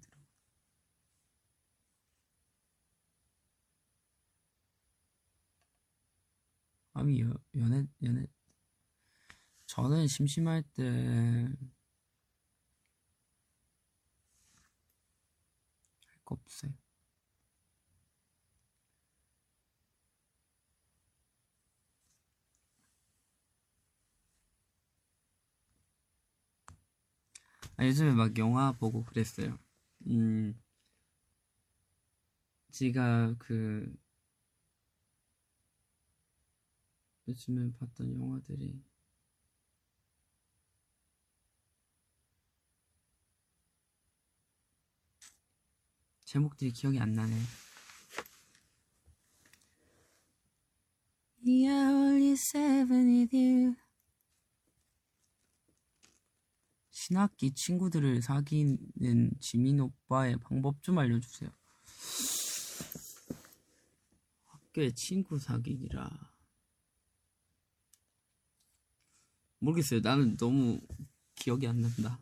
[6.94, 8.26] 아니 여, 연애 연애
[9.66, 11.72] 저는 심심할 때 할
[16.26, 16.72] 거 없어요.
[27.78, 29.58] 아, 요즘에 막 영화 보고 그랬어요.
[30.08, 30.56] 음,
[32.72, 33.94] 제가 그
[37.32, 38.84] 요즘에 봤던 영화들이
[46.26, 47.34] 제목들이 기억이 안 나네.
[51.48, 53.76] Are only seven with you.
[56.90, 61.50] 신학기 친구들을 사귀는 지민 오빠의 방법 좀 알려주세요.
[64.46, 66.32] 학교에 친구 사귀기라.
[69.62, 70.02] 모르겠어요.
[70.02, 70.82] 나는 너무
[71.36, 72.20] 기억이 안 난다.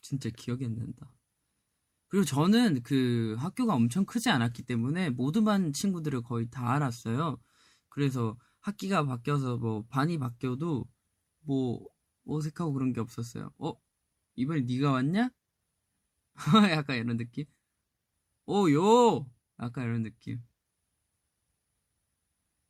[0.00, 1.10] 진짜 기억이 안 난다.
[2.08, 7.40] 그리고 저는 그 학교가 엄청 크지 않았기 때문에 모든 반 친구들을 거의 다 알았어요.
[7.88, 10.86] 그래서 학기가 바뀌어서 뭐 반이 바뀌어도
[11.40, 11.84] 뭐
[12.26, 13.50] 어색하고 그런 게 없었어요.
[13.58, 13.72] 어?
[14.36, 15.30] 이번에 네가 왔냐?
[16.72, 17.46] 약간 이런 느낌?
[18.46, 19.30] 오, 요!
[19.60, 20.42] 약간 이런 느낌.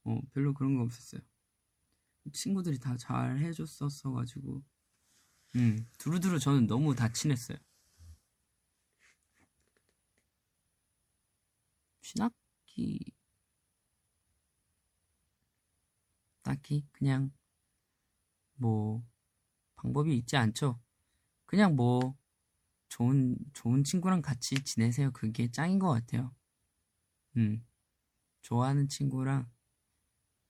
[0.05, 1.21] 어, 별로 그런 거 없었어요.
[2.33, 4.63] 친구들이 다 잘 해줬었어가지고.
[5.57, 5.87] 음.
[5.99, 7.59] 두루두루 저는 너무 다 친했어요.
[12.01, 13.13] 신학기.
[16.43, 17.31] 딱히 그냥
[18.55, 19.03] 뭐
[19.77, 20.81] 방법이 있지 않죠.
[21.47, 22.17] 그냥 뭐
[22.89, 25.13] 좋은 좋은 친구랑 같이 지내세요.
[25.13, 26.35] 그게 짱인 것 같아요.
[27.37, 27.65] 음.
[28.43, 29.51] 좋아하는 친구랑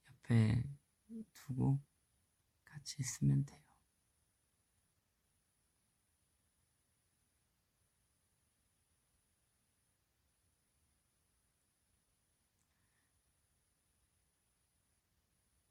[0.09, 0.63] 옆에
[1.47, 1.79] 두고
[2.65, 3.61] 같이 있으면 돼요.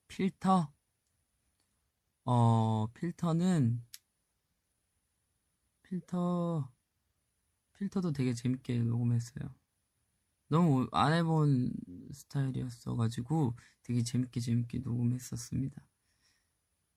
[0.08, 0.72] 필터?
[2.24, 3.80] 어, 필터는,
[5.82, 6.68] 필터,
[7.74, 9.54] 필터도 되게 재밌게 녹음했어요.
[10.48, 11.72] 너무 안 해본
[12.12, 15.82] 스타일이었어가지고 되게 재밌게 재밌게 녹음했었습니다.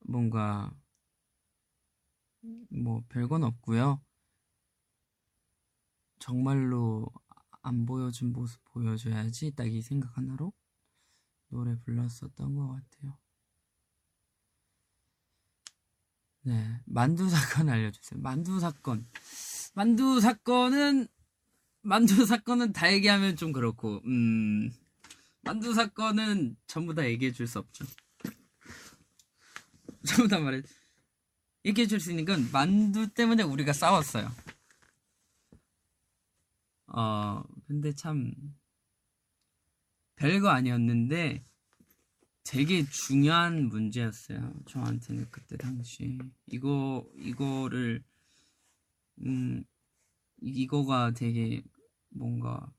[0.06, 0.72] 뭔가
[2.70, 4.02] 뭐 별건 없고요.
[6.20, 7.08] 정말로
[7.62, 10.54] 안 보여준 모습 보여줘야지 딱 이 생각 하나로
[11.50, 13.18] 노래 불렀었던 것 같아요.
[16.42, 18.20] 네, 만두 사건 알려주세요.
[18.22, 19.08] 만두 사건.
[19.76, 21.08] 만두 사건은
[21.82, 24.72] 만두 사건은 다 얘기하면 좀 그렇고, 음,
[25.42, 27.86] 만두 사건은 전부 다 얘기해 줄 수 없죠.
[30.06, 30.62] 전부 다 말해.
[31.66, 34.30] 얘기해 줄 수 있는 건 만두 때문에 우리가 싸웠어요.
[36.88, 38.34] 어, 근데 참,
[40.16, 41.46] 별거 아니었는데,
[42.44, 44.54] 되게 중요한 문제였어요.
[44.68, 46.18] 저한테는 그때 당시.
[46.48, 48.04] 이거, 이거를,
[49.26, 49.64] 음,
[50.42, 51.62] 이거가 되게
[52.10, 52.72] 뭔가,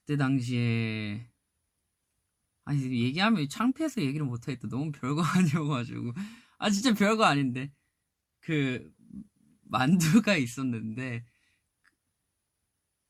[0.00, 1.28] 그때 당시에,
[2.64, 4.68] 아니, 얘기하면 창피해서 얘기를 못하겠다.
[4.68, 6.12] 너무 별거 아니어가지고.
[6.58, 7.72] 아, 진짜 별거 아닌데.
[8.40, 8.92] 그,
[9.62, 11.24] 만두가 있었는데,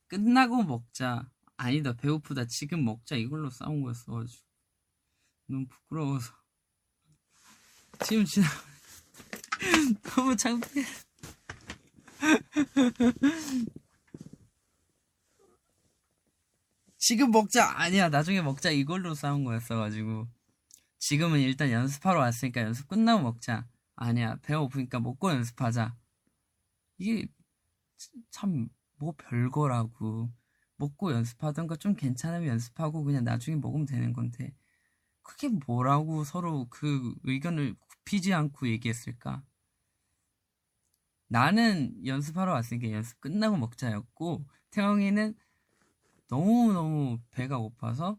[0.09, 1.29] 끝나고 먹자.
[1.57, 2.47] 아니다, 배고프다.
[2.47, 3.17] 지금 먹자.
[3.17, 4.43] 이걸로 싸운 거였어가지고.
[5.47, 6.33] 너무 부끄러워서.
[8.05, 8.47] 지금 지나,
[10.03, 10.85] 너무 창피해.
[16.99, 17.79] 지금 먹자.
[17.81, 18.71] 아니야, 나중에 먹자.
[18.71, 20.29] 이걸로 싸운 거였어가지고.
[20.99, 23.67] 지금은 일단 연습하러 왔으니까 연습 끝나고 먹자.
[23.97, 25.97] 아니야, 배고프니까 먹고 연습하자.
[26.99, 27.27] 이게
[28.31, 28.69] 참
[29.03, 30.31] 뭐 별거라고.
[30.77, 34.55] 먹고 연습하던가 좀 괜찮으면 연습하고 그냥 나중에 먹으면 되는 건데.
[35.23, 39.43] 그게 뭐라고 서로 그 의견을 굽히지 않고 얘기했을까?
[41.33, 45.35] 나는 연습하러 왔으니까 연습 끝나고 먹자였고, 태영이는
[46.29, 48.19] 너무너무 배가 고파서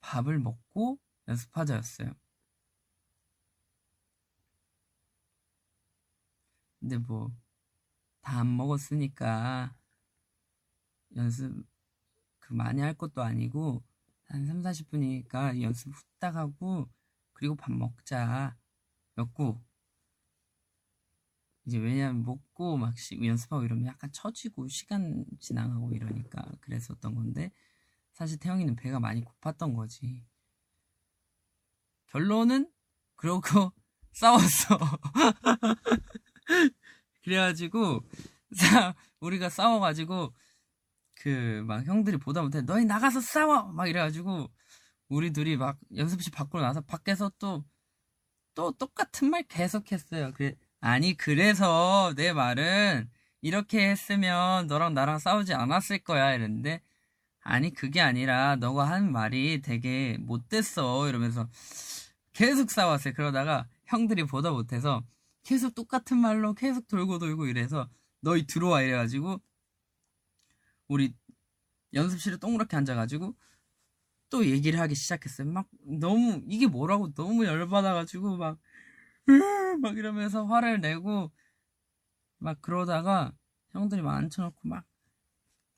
[0.00, 2.12] 밥을 먹고 연습하자였어요.
[6.80, 7.30] 근데 뭐,
[8.22, 9.74] 다 안 먹었으니까
[11.16, 11.64] 연습
[12.40, 13.82] 그 많이 할 것도 아니고
[14.24, 16.88] 한 3, 40분이니까 연습 후딱 하고
[17.32, 18.56] 그리고 밥 먹자
[19.18, 19.60] 였고
[21.70, 22.92] 이제 왜냐면 먹고 막
[23.24, 27.52] 연습하고 이러면 약간 처지고 시간 지나가고 이러니까 그랬었던 건데
[28.12, 30.24] 사실 태영이는 배가 많이 고팠던 거지.
[32.08, 32.68] 결론은
[33.14, 33.72] 그러고
[34.12, 34.78] 싸웠어.
[37.22, 38.00] 그래가지고
[39.20, 40.34] 우리가 싸워가지고
[41.14, 43.64] 그 막 형들이 보다 못해 너희 나가서 싸워!
[43.72, 44.50] 막 이래가지고
[45.08, 47.64] 우리 둘이 막 연습실 밖으로 나서 밖에서 또
[48.54, 50.32] 또 똑같은 말 계속했어요.
[50.34, 53.08] 그래 아니 그래서 내 말은
[53.42, 56.80] 이렇게 했으면 너랑 나랑 싸우지 않았을 거야 이랬는데
[57.42, 61.48] 아니 그게 아니라 너가 한 말이 되게 못됐어 이러면서
[62.32, 63.14] 계속 싸웠어요.
[63.14, 65.02] 그러다가 형들이 보다 못해서
[65.42, 67.88] 계속 똑같은 말로 계속 돌고 돌고 이래서
[68.20, 69.40] 너희 들어와 이래가지고
[70.88, 71.14] 우리
[71.94, 73.34] 연습실에 동그랗게 앉아가지고
[74.30, 75.48] 또 얘기를 하기 시작했어요.
[75.48, 78.58] 막 너무 이게 뭐라고 너무 열받아가지고 막
[79.80, 81.30] 막 이러면서 화를 내고
[82.38, 83.32] 막 그러다가
[83.70, 84.84] 형들이 막 앉혀놓고 막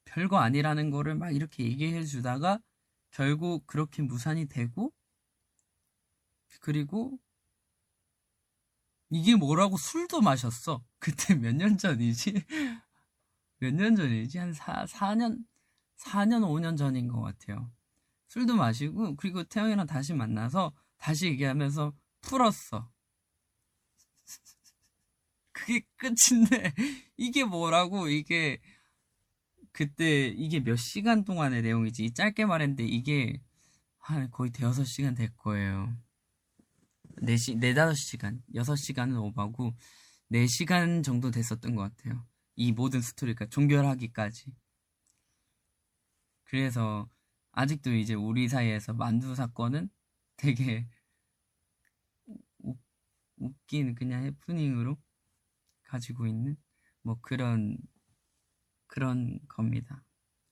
[0.05, 2.61] 별거 아니라는 거를 막 이렇게 얘기해 주다가
[3.11, 4.92] 결국 그렇게 무산이 되고
[6.61, 7.19] 그리고
[9.11, 10.83] 이게 뭐라고 술도 마셨어.
[10.98, 12.44] 그때 몇 년 전이지?
[13.61, 14.38] 몇 년 전이지?
[14.38, 15.44] 한 4, 4년,
[15.96, 17.71] 4년, 5년 전인 것 같아요.
[18.29, 21.92] 술도 마시고, 그리고 태영이랑 다시 만나서 다시 얘기하면서
[22.23, 22.90] 풀었어.
[25.52, 26.75] 그게 끝인데,
[27.16, 28.60] 이게 뭐라고, 이게,
[29.73, 32.14] 그때, 이게 몇 시간 동안의 내용이지.
[32.14, 33.40] 짧게 말했는데, 이게,
[33.98, 35.96] 한 거의 대여섯 시간 될 거예요.
[37.23, 38.42] 4시, 4, 5시간.
[38.54, 39.75] 6시간은 오바고,
[40.31, 42.27] 4시간 정도 됐었던 것 같아요.
[42.56, 44.52] 이 모든 스토리가 종결하기까지.
[46.44, 47.08] 그래서,
[47.52, 49.90] 아직도 이제 우리 사이에서 만두 사건은
[50.37, 51.02] 되게 우,
[53.43, 54.97] 웃긴 그냥 해프닝으로
[55.85, 56.57] 가지고 있는
[57.03, 57.77] 뭐 그런
[58.87, 60.05] 그런 겁니다.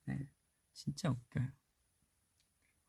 [0.05, 0.27] 네,
[0.73, 1.47] 진짜 웃겨요.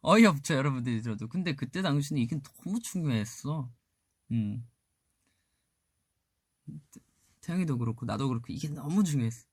[0.01, 1.29] 어이없죠 여러분들이 들어도.
[1.29, 3.71] 근데 그때 당시는 이게 너무 중요했어.
[4.33, 4.69] 음.
[7.43, 9.47] 태영이도 그렇고 나도 그렇고 이게 너무 중요했어.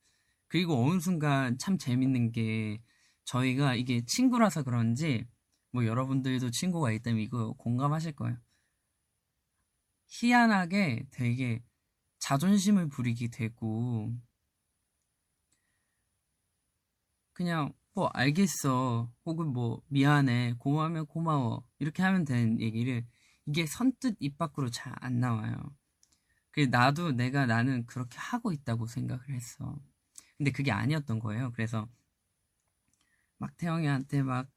[0.48, 2.82] 그리고 어느 순간 참 재밌는 게
[3.26, 5.28] 저희가 이게 친구라서 그런지
[5.72, 8.38] 뭐 여러분들도 친구가 있다면 이거 공감하실 거예요.
[10.10, 11.64] 희한하게 되게
[12.20, 14.14] 자존심을 부리게 되고
[17.34, 23.06] 그냥 뭐 알겠어 혹은 뭐 미안해 고마우면 고마워 이렇게 하면 되는 얘기를
[23.46, 25.56] 이게 선뜻 입 밖으로 잘 안 나와요.
[26.52, 29.80] 그 나도 내가 나는 그렇게 하고 있다고 생각을 했어.
[30.38, 31.52] 근데 그게 아니었던 거예요.
[31.54, 31.88] 그래서
[33.40, 34.48] 막 태영이한테 막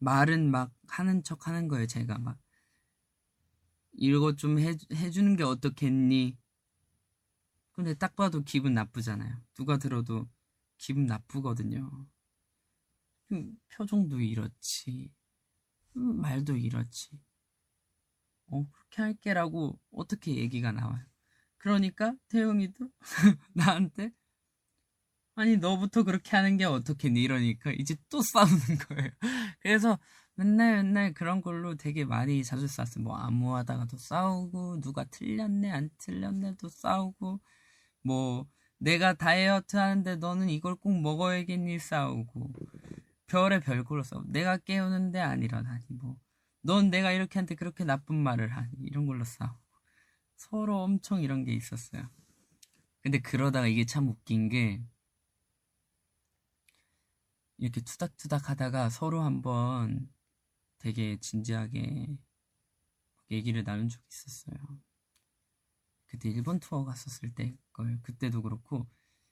[0.00, 1.86] 말은 막 하는 척 하는 거예요.
[1.86, 2.38] 제가 막
[3.94, 6.36] 이거 좀 해, 해주는 게 어떻겠니?
[7.72, 9.36] 근데 딱 봐도 기분 나쁘잖아요.
[9.54, 10.28] 누가 들어도
[10.78, 12.06] 기분 나쁘거든요.
[13.32, 15.10] 음, 표정도 이렇지.
[15.96, 17.18] 음, 말도 이렇지.
[18.48, 21.04] 어, 그렇게 할게라고 어떻게 얘기가 나와요.
[21.56, 22.90] 그러니까 태용이도
[23.54, 24.12] 나한테
[25.34, 29.10] 아니 너부터 그렇게 하는 게 어떻겠니 이러니까 이제 또 싸우는 거예요.
[29.60, 29.98] 그래서
[30.34, 33.04] 맨날 맨날 그런 걸로 되게 많이 자주 싸웠어요.
[33.04, 37.40] 뭐 안무하다가도 싸우고 누가 틀렸네 안 틀렸네도 싸우고
[38.02, 38.46] 뭐
[38.78, 42.52] 내가 다이어트 하는데 너는 이걸 꼭 먹어야겠니 싸우고
[43.28, 46.16] 별의 별걸로 싸우고 내가 깨우는데 안 일어나니 뭐
[46.62, 49.58] 넌 내가 이렇게 한테 그렇게 나쁜 말을 하니 이런 걸로 싸우고
[50.36, 52.08] 서로 엄청 이런 게 있었어요.
[53.02, 54.82] 근데 그러다가 이게 참 웃긴 게
[57.58, 60.08] 이렇게 투닥투닥 하다가 서로 한번
[60.82, 62.08] 되게 진지하게
[63.30, 64.56] 얘기를 나눈 적이 있었어요.
[66.06, 68.86] 그때 일본 투어 갔었을 때 걸 그때도 그렇고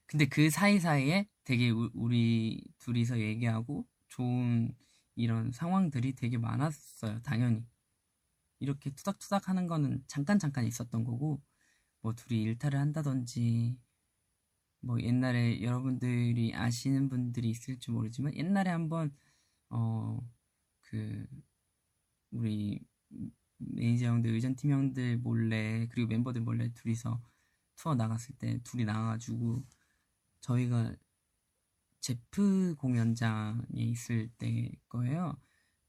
[0.07, 4.75] 근데 그 사이사이에 되게 우리 둘이서 얘기하고 좋은
[5.17, 7.21] 이런 상황들이 되게 많았어요.
[7.23, 7.65] 당연히
[8.61, 11.43] 이렇게 투닥투닥 하는 거는 잠깐 잠깐 있었던 거고
[12.03, 13.79] 뭐 둘이 일탈을 한다든지
[14.81, 19.15] 뭐 옛날에 여러분들이 아시는 분들이 있을지 모르지만 옛날에 한번
[19.71, 20.21] 어
[20.91, 21.27] 그
[22.33, 22.81] 우리
[23.59, 27.23] 매니저 형들 의전팀 형들 몰래 그리고 멤버들 몰래 둘이서
[27.77, 29.65] 투어 나갔을 때 둘이 나가가지고
[30.41, 30.95] 저희가
[32.01, 35.37] 제프 공연장에 있을 때 거예요.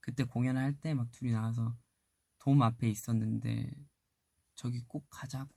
[0.01, 1.77] 그때 공연할 때 막 둘이 나와서
[2.39, 3.71] 돔 앞에 있었는데
[4.55, 5.51] 저기 꼭 가자고.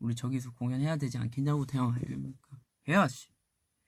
[0.00, 2.60] 우리 저기서 공연해야 되지 않겠냐고 태영아 이러니까.
[2.88, 3.28] 해야지.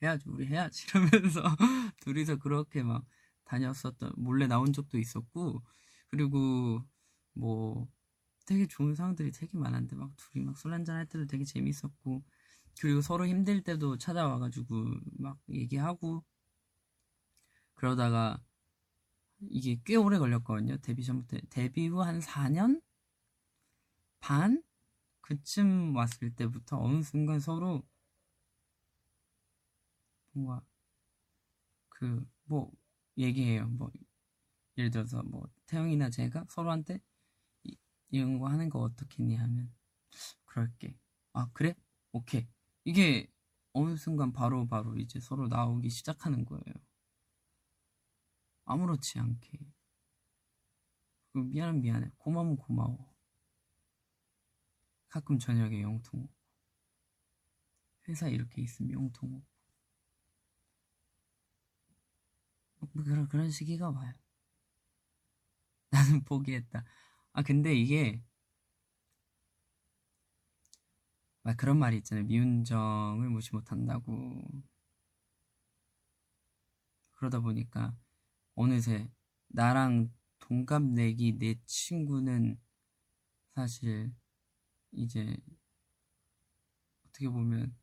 [0.02, 0.24] 해야지.
[0.28, 0.86] 우리 해야지.
[0.94, 1.42] 이러면서
[2.02, 3.04] 둘이서 그렇게 막
[3.44, 5.62] 다녔었던 몰래 나온 적도 있었고
[6.10, 6.82] 그리고
[7.34, 7.88] 뭐
[8.46, 12.22] 되게 좋은 상황들이 되게 많았는데 막 둘이 막 술 한잔 할 때도 되게 재밌었고
[12.80, 14.86] 그리고 서로 힘들 때도 찾아와가지고
[15.18, 16.24] 막 얘기하고
[17.74, 18.40] 그러다가
[19.50, 20.76] 이게 꽤 오래 걸렸거든요.
[20.78, 21.38] 데뷔 전부터.
[21.50, 22.80] 데뷔 후 한 4년
[24.20, 24.62] 반?
[25.22, 27.82] 그쯤 왔을 때부터 어느 순간 서로
[30.32, 30.62] 뭔가
[31.88, 32.70] 그뭐
[33.18, 33.90] 얘기해요 뭐
[34.78, 37.00] 예를 들어서 뭐 태영이나 제가 서로한테
[38.10, 39.72] 이런 거 하는 거 어떻겠니 하면
[40.46, 40.96] 그럴게.
[41.32, 41.74] 아 그래?
[42.12, 42.46] 오케이.
[42.84, 43.26] 이게
[43.72, 46.74] 어느 순간 바로 바로 이제 서로 나오기 시작하는 거예요.
[48.66, 49.58] 아무렇지 않게.
[51.32, 52.10] 미안은 미안해.
[52.18, 53.12] 고마우면 고마워.
[55.08, 56.28] 가끔 저녁에 영통.
[58.08, 59.42] 회사 이렇게 있으면 영통
[62.80, 62.83] 오고.
[62.94, 64.12] 뭐 그런, 그런 시기가 와요.
[65.90, 66.84] 나는 포기했다.
[67.32, 68.22] 아, 근데 이게,
[71.42, 72.24] 막 그런 말이 있잖아요.
[72.26, 74.42] 미운 정을 무시 못한다고.
[77.12, 77.96] 그러다 보니까,
[78.54, 79.08] 어느새,
[79.48, 82.60] 나랑 동갑내기 내 친구는
[83.54, 84.12] 사실,
[84.92, 85.36] 이제,
[87.08, 87.74] 어떻게 보면,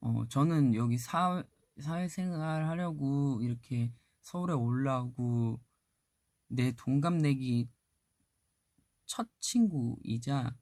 [0.00, 1.42] 어, 저는 여기 사,
[1.80, 5.60] 사회생활 하려고 이렇게 서울에 올라오고,
[6.48, 7.68] 내 동갑내기
[9.06, 10.56] 첫 친구이자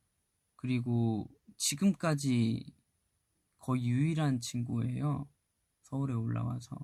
[0.57, 2.64] 그리고 지금까지
[3.59, 5.29] 거의 유일한 친구예요.
[5.83, 6.77] 서울에 올라와서.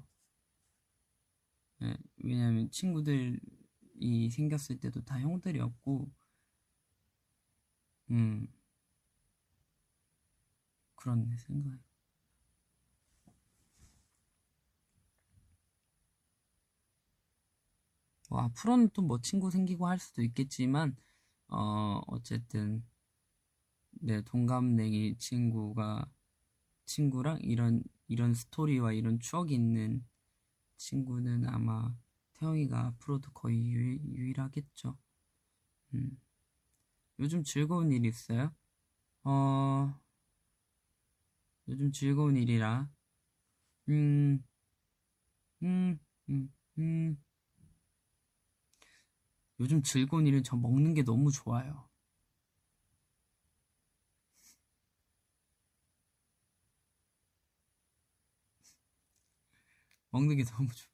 [1.81, 6.11] 네, 왜냐면 친구들이 생겼을 때도 다 형들이었고,
[8.11, 8.47] 음,
[10.95, 11.92] 그런 내 생각.
[18.33, 20.97] 뭐 앞으로는 또 뭐 친구 생기고 할 수도 있겠지만
[21.49, 22.83] 어 어쨌든
[23.91, 26.05] 내 동갑내기 친구가
[26.87, 30.05] 친구랑 이런 이런 스토리와 이런 추억이 있는
[30.79, 31.95] 친구는 아마
[32.35, 34.97] 태영이가 앞으로도 거의 유일, 유일하겠죠.
[35.95, 36.19] 음.
[37.19, 38.55] 요즘 즐거운 일 있어요?
[39.25, 39.95] 어
[41.69, 42.89] 요즘 즐거운 일이라
[43.89, 44.43] 음
[45.63, 47.17] 음, 음, 음.
[49.61, 51.89] 요즘 즐거운 일은 저 먹는 게 너무 좋아요.
[60.11, 60.89] 먹는 게 너무 좋아.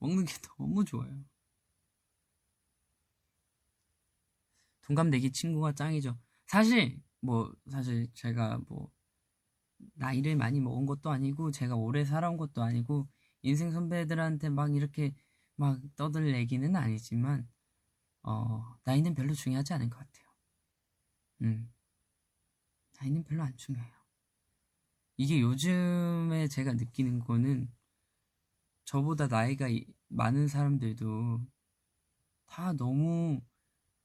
[0.00, 1.24] 먹는 게 너무 좋아요.
[4.82, 6.18] 동갑내기 친구가 짱이죠.
[6.46, 8.90] 사실 뭐 사실 제가 뭐
[9.94, 13.08] 나이를 많이 먹은 것도 아니고 제가 오래 살아온 것도 아니고
[13.42, 15.14] 인생 선배들한테 막 이렇게
[15.56, 17.48] 막 떠들 얘기는 아니지만
[18.22, 20.26] 어 나이는 별로 중요하지 않은 것 같아요.
[21.42, 21.70] 음
[23.00, 23.92] 나이는 별로 안 중요해요.
[25.16, 27.68] 이게 요즘에 제가 느끼는 거는
[28.84, 29.68] 저보다 나이가
[30.08, 31.40] 많은 사람들도
[32.46, 33.40] 다 너무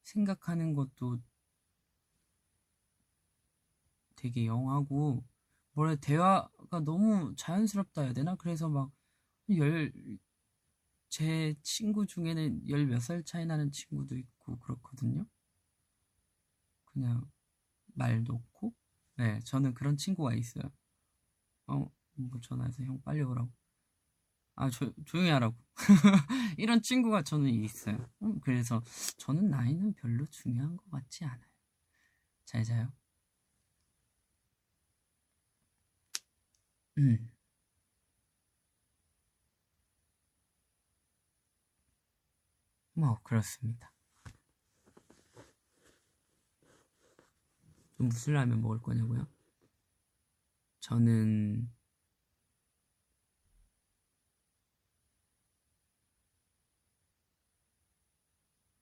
[0.03, 1.20] 생각하는 것도
[4.16, 5.24] 되게 영하고
[5.74, 8.36] 뭐래 대화가 너무 자연스럽다 해야 되나?
[8.36, 8.91] 그래서 막
[9.49, 9.91] 열
[11.16, 15.26] 제 친구 중에는 열 몇 살 차이 나는 친구도 있고 그렇거든요.
[16.86, 17.30] 그냥
[17.95, 18.74] 말 놓고
[19.18, 20.72] 네 저는 그런 친구가 있어요.
[21.68, 23.51] 어, 뭐 전화해서 형 빨리 오라고.
[24.55, 25.55] 아, 조, 조용히 하라고.
[26.57, 27.97] 이런 친구가 저는 있어요.
[28.24, 28.82] 음, 그래서
[29.18, 31.45] 저는 나이는 별로 중요한 것 같지 않아요.
[32.45, 32.91] 잘 자요.
[36.97, 37.30] 음.
[42.96, 43.91] 뭐, 그렇습니다.
[47.98, 49.28] 무슨 라면 먹을 거냐고요?
[50.80, 51.70] 저는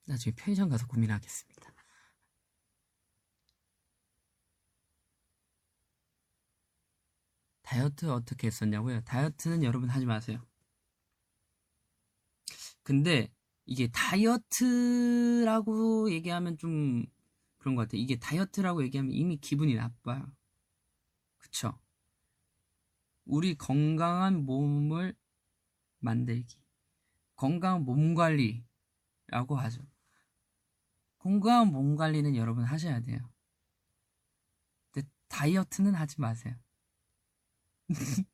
[0.05, 1.73] 나중에 편의점 가서 고민하겠습니다.
[7.63, 9.01] 다이어트 어떻게 했었냐고요?
[9.01, 10.45] 다이어트는 여러분 하지 마세요.
[12.83, 13.33] 근데
[13.65, 15.61] 이게 다이어트라고
[16.11, 17.05] 얘기하면 좀
[17.57, 18.01] 그런 것 같아요.
[18.01, 20.25] 이게 다이어트라고 얘기하면 이미 기분이 나빠요.
[21.37, 21.79] 그쵸?
[23.25, 25.15] 우리 건강한 몸을
[25.99, 26.57] 만들기.
[27.35, 29.81] 건강한 몸 관리라고 하죠.
[31.19, 33.19] 건강한 몸 관리는 여러분 하셔야 돼요.
[34.91, 36.55] 근데 다이어트는 하지 마세요.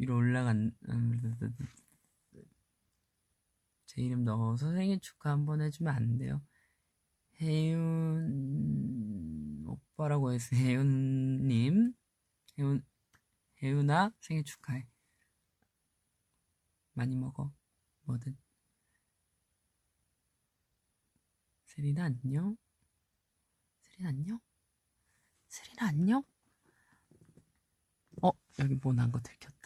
[0.00, 0.72] 위로 올라간
[3.86, 6.40] 제 이름 넣어서 생일 축하 한번 해주면 안 돼요?
[7.42, 8.86] 혜윤
[9.66, 11.92] 오빠라고 해서 혜윤님.
[12.58, 12.82] 혜윤
[13.62, 14.88] 혜윤아 생일 축하해.
[16.94, 17.52] 많이 먹어.
[18.04, 18.38] 뭐든.
[21.66, 22.56] 세리나 안녕.
[23.82, 24.40] 세리나 안녕.
[25.48, 26.22] 세리나 안녕.
[28.22, 28.30] 어
[28.60, 29.59] 여기 뭐 난 거 들켰다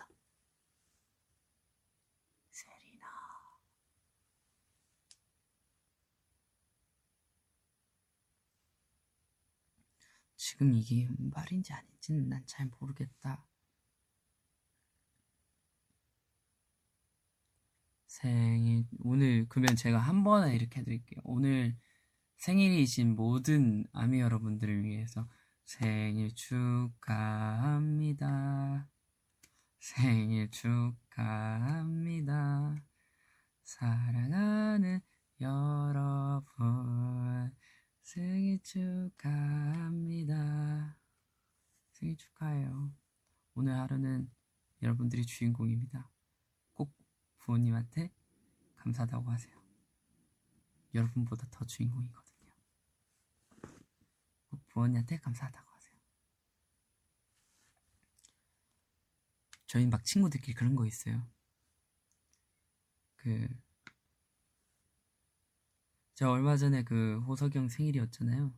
[10.44, 13.46] 지금 이게 말인지 아닌지는 난 잘 모르겠다
[18.06, 21.20] 생일 오늘 그러면 제가 한 번에 이렇게 해드릴게요.
[21.24, 21.76] 오늘
[22.36, 25.26] 생일이신 모든 아미 여러분들을 위해서
[25.64, 27.58] 생일 축하합니다.
[29.80, 31.56] 생일 축하합니다.
[33.62, 35.00] 사랑하는
[35.40, 36.44] 여러분
[38.04, 39.76] 생일 축하합니다.
[41.90, 42.94] 생일 축하해요.
[43.54, 44.30] 오늘 하루는
[44.82, 46.12] 여러분들이 주인공입니다.
[47.38, 48.12] 부모님한테
[48.76, 49.54] 감사하다고 하세요.
[50.94, 52.52] 여러분보다 더 주인공이거든요.
[54.68, 55.96] 부모님한테 감사하다고 하세요.
[59.66, 61.26] 저희 막 친구들끼리 그런 거 있어요.
[63.16, 63.48] 그,
[66.14, 68.52] 저 얼마 전에 그 호석이 형 생일이었잖아요.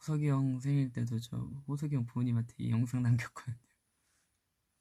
[0.00, 1.36] 호석이 형 생일 때도 저
[1.68, 3.56] 호석이 형 부모님한테 영상 남겼거든요.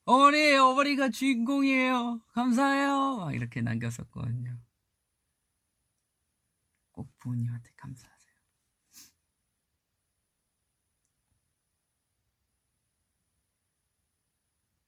[0.06, 2.20] 어머니, 어머니가 주인공이에요.
[2.34, 3.18] 감사해요.
[3.18, 4.58] 막 이렇게 남겼었거든요.
[6.92, 8.34] 꼭 부모님한테 감사하세요.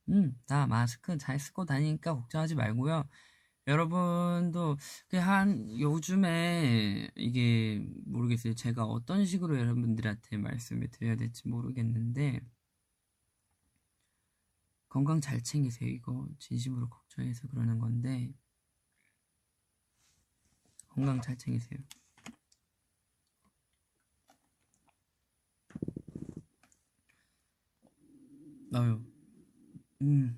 [0.09, 3.07] 음, 다 마스크 잘 쓰고 다니니까 걱정하지 말고요.
[3.71, 4.77] 여러분도
[5.13, 8.53] 한 요즘에 이게 모르겠어요.
[8.53, 12.41] 제가 어떤 식으로 여러분들한테 말씀을 드려야 될지 모르겠는데
[14.89, 15.89] 건강 잘 챙기세요.
[15.89, 18.33] 이거 진심으로 걱정해서 그러는 건데
[20.89, 21.79] 건강 잘 챙기세요.
[28.69, 29.01] 나요.
[30.01, 30.37] 음.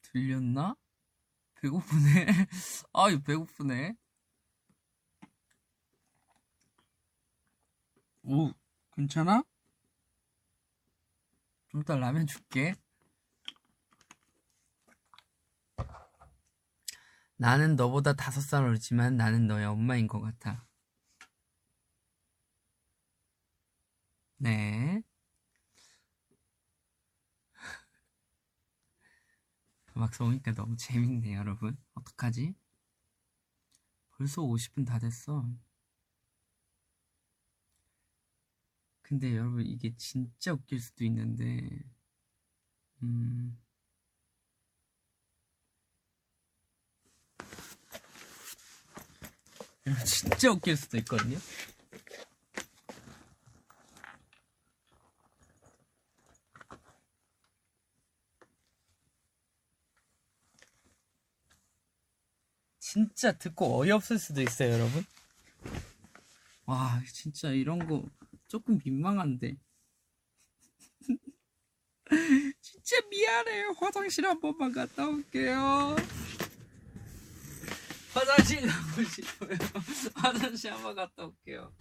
[0.00, 0.76] 들렸나?
[1.64, 2.26] 배고프네.
[2.92, 3.94] 아유, 배고프네.
[8.24, 8.52] 오,
[8.94, 9.42] 괜찮아?
[11.68, 12.74] 좀 이따 라면 줄게.
[17.36, 20.66] 나는 너보다 다섯 살 어리지만 나는 너의 엄마인 것 같아.
[24.36, 25.02] 네.
[29.96, 31.76] 음악 써오니까 너무 재밌네, 여러분.
[31.94, 32.54] 어떡하지?
[34.16, 35.44] 벌써 50분 다 됐어.
[39.02, 41.84] 근데 여러분, 이게 진짜 웃길 수도 있는데,
[43.02, 43.58] 음,
[50.06, 51.38] 진짜 웃길 수도 있거든요?
[62.94, 65.04] 진짜 듣고 어이없을 수도 있어요, 여러분.
[66.64, 68.04] 와, 진짜 이런 거
[68.46, 69.56] 조금 민망한데.
[72.62, 73.72] 진짜 미안해요.
[73.80, 75.96] 화장실 한 번만 갔다 올게요.
[78.14, 79.58] 화장실 가고 싶어요.
[80.14, 81.74] 화장실 한 번 갔다 올게요.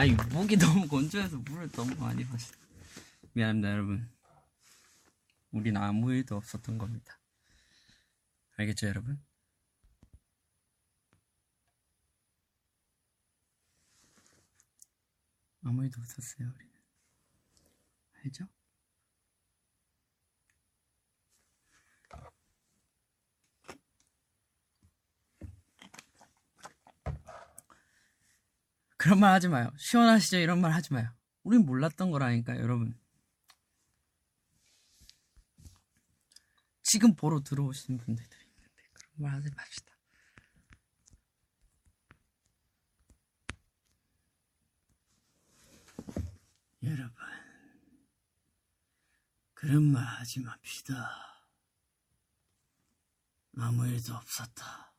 [0.00, 2.54] 아니 목이 너무 건조해서 물을 너무 많이 마셨.
[3.34, 4.10] 미안합니다 여러분.
[5.50, 7.18] 우린 아무 일도 없었던 겁니다.
[8.56, 9.22] 알겠죠 여러분?
[15.64, 16.72] 아무 일도 없었어요 우리는.
[18.24, 18.46] 알죠?
[29.00, 29.72] 그런 말 하지 마요.
[29.78, 30.36] 시원하시죠?
[30.36, 31.08] 이런 말 하지 마요.
[31.42, 33.00] 우린 몰랐던 거라니까, 여러분.
[36.82, 39.96] 지금 보러 들어오신 분들이 있는데, 그런 말 하지 맙시다.
[46.82, 47.14] 여러분,
[49.54, 51.10] 그런 말 하지 맙시다.
[53.56, 54.89] 아무 일도 없었다.